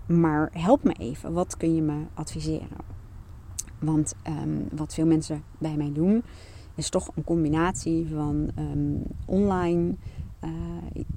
Maar 0.07 0.51
help 0.53 0.85
me 0.85 0.93
even, 0.93 1.33
wat 1.33 1.57
kun 1.57 1.75
je 1.75 1.83
me 1.83 2.05
adviseren? 2.15 2.79
Want 3.81 4.15
um, 4.29 4.69
wat 4.73 4.95
veel 4.95 5.07
mensen 5.07 5.43
bij 5.59 5.77
mij 5.77 5.93
doen, 5.93 6.23
is 6.75 6.89
toch 6.89 7.11
een 7.15 7.25
combinatie 7.25 8.09
van 8.15 8.51
um, 8.59 9.03
online 9.27 9.95
uh, 10.45 10.51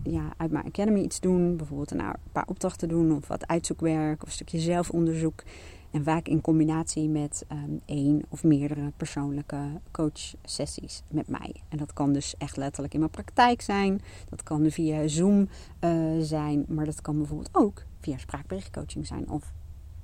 ja, 0.03 0.33
uit 0.37 0.51
mijn 0.51 0.65
academy 0.65 0.99
iets 0.99 1.19
doen. 1.19 1.57
Bijvoorbeeld 1.57 1.91
een 1.91 2.13
paar 2.31 2.47
opdrachten 2.47 2.89
doen 2.89 3.15
of 3.15 3.27
wat 3.27 3.47
uitzoekwerk 3.47 4.21
of 4.21 4.27
een 4.27 4.33
stukje 4.33 4.59
zelfonderzoek. 4.59 5.43
En 5.91 6.03
vaak 6.03 6.27
in 6.27 6.41
combinatie 6.41 7.09
met 7.09 7.45
um, 7.51 7.81
één 7.85 8.21
of 8.29 8.43
meerdere 8.43 8.91
persoonlijke 8.97 9.57
coachsessies 9.91 11.03
met 11.11 11.27
mij. 11.27 11.53
En 11.69 11.77
dat 11.77 11.93
kan 11.93 12.13
dus 12.13 12.35
echt 12.37 12.57
letterlijk 12.57 12.93
in 12.93 12.99
mijn 12.99 13.11
praktijk 13.11 13.61
zijn. 13.61 14.01
Dat 14.29 14.43
kan 14.43 14.69
via 14.69 15.07
Zoom 15.07 15.49
uh, 15.79 15.91
zijn. 16.19 16.65
Maar 16.67 16.85
dat 16.85 17.01
kan 17.01 17.17
bijvoorbeeld 17.17 17.49
ook 17.51 17.83
via 17.99 18.17
spraakberichtcoaching 18.17 19.07
zijn. 19.07 19.29
Of 19.29 19.53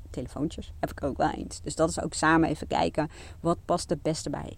telefoontjes 0.10 0.74
heb 0.80 0.92
ik 0.92 1.04
ook 1.04 1.18
wel 1.18 1.32
eens. 1.32 1.62
Dus 1.62 1.76
dat 1.76 1.90
is 1.90 2.02
ook 2.02 2.14
samen 2.14 2.50
even 2.50 2.68
kijken. 2.68 3.10
Wat 3.40 3.58
past 3.66 3.90
het 3.90 4.02
beste 4.02 4.30
bij 4.30 4.58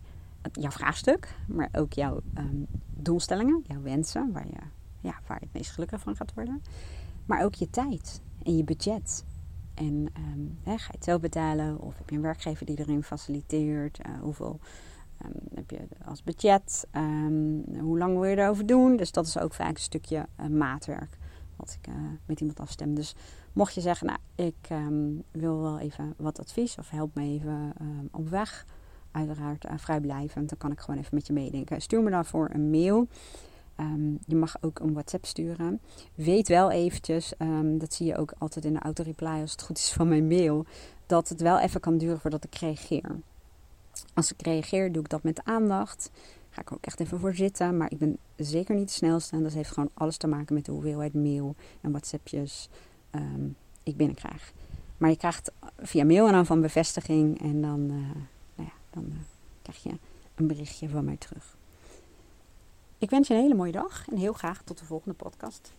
jouw 0.52 0.72
vraagstuk. 0.72 1.36
Maar 1.48 1.70
ook 1.72 1.94
jouw 1.94 2.22
um, 2.38 2.66
doelstellingen. 2.90 3.64
Jouw 3.68 3.82
wensen. 3.82 4.32
Waar 4.32 4.48
je, 4.48 4.60
ja, 5.00 5.16
waar 5.28 5.38
je 5.40 5.46
het 5.46 5.54
meest 5.54 5.72
gelukkig 5.72 6.02
van 6.02 6.16
gaat 6.16 6.34
worden. 6.34 6.62
Maar 7.26 7.44
ook 7.44 7.56
je 7.56 7.70
tijd 7.70 8.22
en 8.44 8.58
je 8.58 8.64
budget. 8.64 9.26
En 9.74 10.08
um, 10.18 10.58
hè, 10.64 10.78
ga 10.78 10.88
je 10.88 10.96
het 10.96 11.04
zelf 11.04 11.22
betalen 11.22 11.80
of 11.80 11.98
heb 11.98 12.10
je 12.10 12.16
een 12.16 12.22
werkgever 12.22 12.66
die 12.66 12.80
erin 12.80 13.04
faciliteert? 13.04 14.00
Uh, 14.06 14.20
hoeveel 14.22 14.60
um, 15.26 15.32
heb 15.56 15.70
je 15.70 15.80
als 16.06 16.24
budget? 16.24 16.88
Hoe 17.80 17.98
lang 17.98 18.14
wil 18.14 18.24
je 18.24 18.38
erover 18.38 18.66
doen? 18.66 18.96
Dus 18.96 19.12
dat 19.12 19.28
is 19.28 19.40
ook 19.40 19.54
vaak 19.54 19.70
een 19.70 19.78
stukje 19.78 20.26
uh, 20.40 20.48
maatwerk 20.48 21.18
wat 21.56 21.78
ik 21.82 21.88
uh, 21.88 21.96
met 22.26 22.40
iemand 22.40 22.60
afstem. 22.60 22.96
Dus 22.96 23.16
mocht 23.54 23.74
je 23.74 23.82
zeggen, 23.82 24.08
nou, 24.08 24.20
ik 24.36 24.68
wil 25.32 25.62
wel 25.62 25.80
even 25.80 26.14
wat 26.18 26.40
advies 26.40 26.78
of 26.78 26.90
help 26.90 27.16
me 27.16 27.24
even 27.24 27.74
op 28.12 28.30
weg. 28.30 28.66
Uiteraard 29.18 29.66
vrijblijvend, 29.76 30.50
dan 30.50 30.58
kan 30.58 30.72
ik 30.72 30.80
gewoon 30.80 31.00
even 31.00 31.16
met 31.16 31.28
je 31.28 31.34
meedenken. 31.34 31.82
Stuur 31.82 32.02
me 32.02 32.10
daarvoor 32.10 32.50
een 32.54 32.70
mail. 32.70 33.08
Um, 33.80 34.20
je 34.26 34.36
mag 34.36 34.56
ook 34.62 34.80
een 34.80 34.94
WhatsApp 34.94 35.26
sturen. 35.26 35.80
Weet 36.16 36.48
wel 36.48 36.72
eventjes, 36.72 37.34
um, 37.40 37.78
dat 37.78 37.94
zie 37.94 38.06
je 38.06 38.18
ook 38.18 38.34
altijd 38.38 38.66
in 38.66 38.74
de 38.74 38.80
auto-reply 38.80 39.42
als 39.42 39.52
het 39.52 39.62
goed 39.62 39.78
is 39.78 39.92
van 39.92 40.08
mijn 40.08 40.28
mail, 40.28 40.66
dat 41.06 41.30
het 41.30 41.42
wel 41.42 41.60
even 41.60 41.80
kan 41.80 41.98
duren 41.98 42.20
voordat 42.20 42.44
ik 42.44 42.56
reageer. 42.56 43.16
Als 44.14 44.32
ik 44.32 44.42
reageer, 44.42 44.92
doe 44.92 45.04
ik 45.04 45.10
dat 45.10 45.24
met 45.24 45.44
aandacht. 45.44 46.12
Ga 46.50 46.62
ik 46.62 46.72
ook 46.72 46.86
echt 46.86 47.00
even 47.00 47.20
voor 47.20 47.36
zitten. 47.36 47.78
Maar 47.78 47.92
ik 47.92 47.98
ben 47.98 48.18
zeker 48.36 48.76
niet 48.76 48.88
de 48.88 48.94
snelste. 48.94 49.36
En 49.36 49.44
dat 49.44 49.54
heeft 49.54 49.72
gewoon 49.72 49.90
alles 49.94 50.18
te 50.18 50.28
maken 50.28 50.54
met 50.54 50.66
de 50.66 50.72
hoeveelheid 50.72 51.14
mail 51.14 51.56
en 51.82 51.92
WhatsAppjes 51.92 52.70
um, 53.12 53.56
ik 53.84 53.98
binnenkrijg. 53.98 54.54
Maar 54.98 55.10
je 55.10 55.18
krijgt 55.18 55.52
via 55.78 56.06
mail 56.06 56.28
en 56.28 56.34
dan 56.34 56.46
van 56.46 56.62
bevestiging. 56.62 57.42
En 57.42 57.62
dan, 57.62 57.80
uh, 57.92 57.98
ja, 57.98 58.22
dan 59.02 59.12
uh, 59.12 59.20
krijg 59.62 59.84
je 59.84 60.00
een 60.36 60.48
berichtje 60.48 60.90
van 60.90 61.06
mij 61.06 61.18
terug. 61.18 61.58
Ik 62.98 63.10
wens 63.10 63.28
je 63.28 63.34
een 63.34 63.42
hele 63.42 63.56
mooie 63.56 63.72
dag 63.72 64.08
en 64.08 64.18
heel 64.18 64.34
graag 64.34 64.62
tot 64.64 64.78
de 64.78 64.86
volgende 64.86 65.16
podcast. 65.16 65.74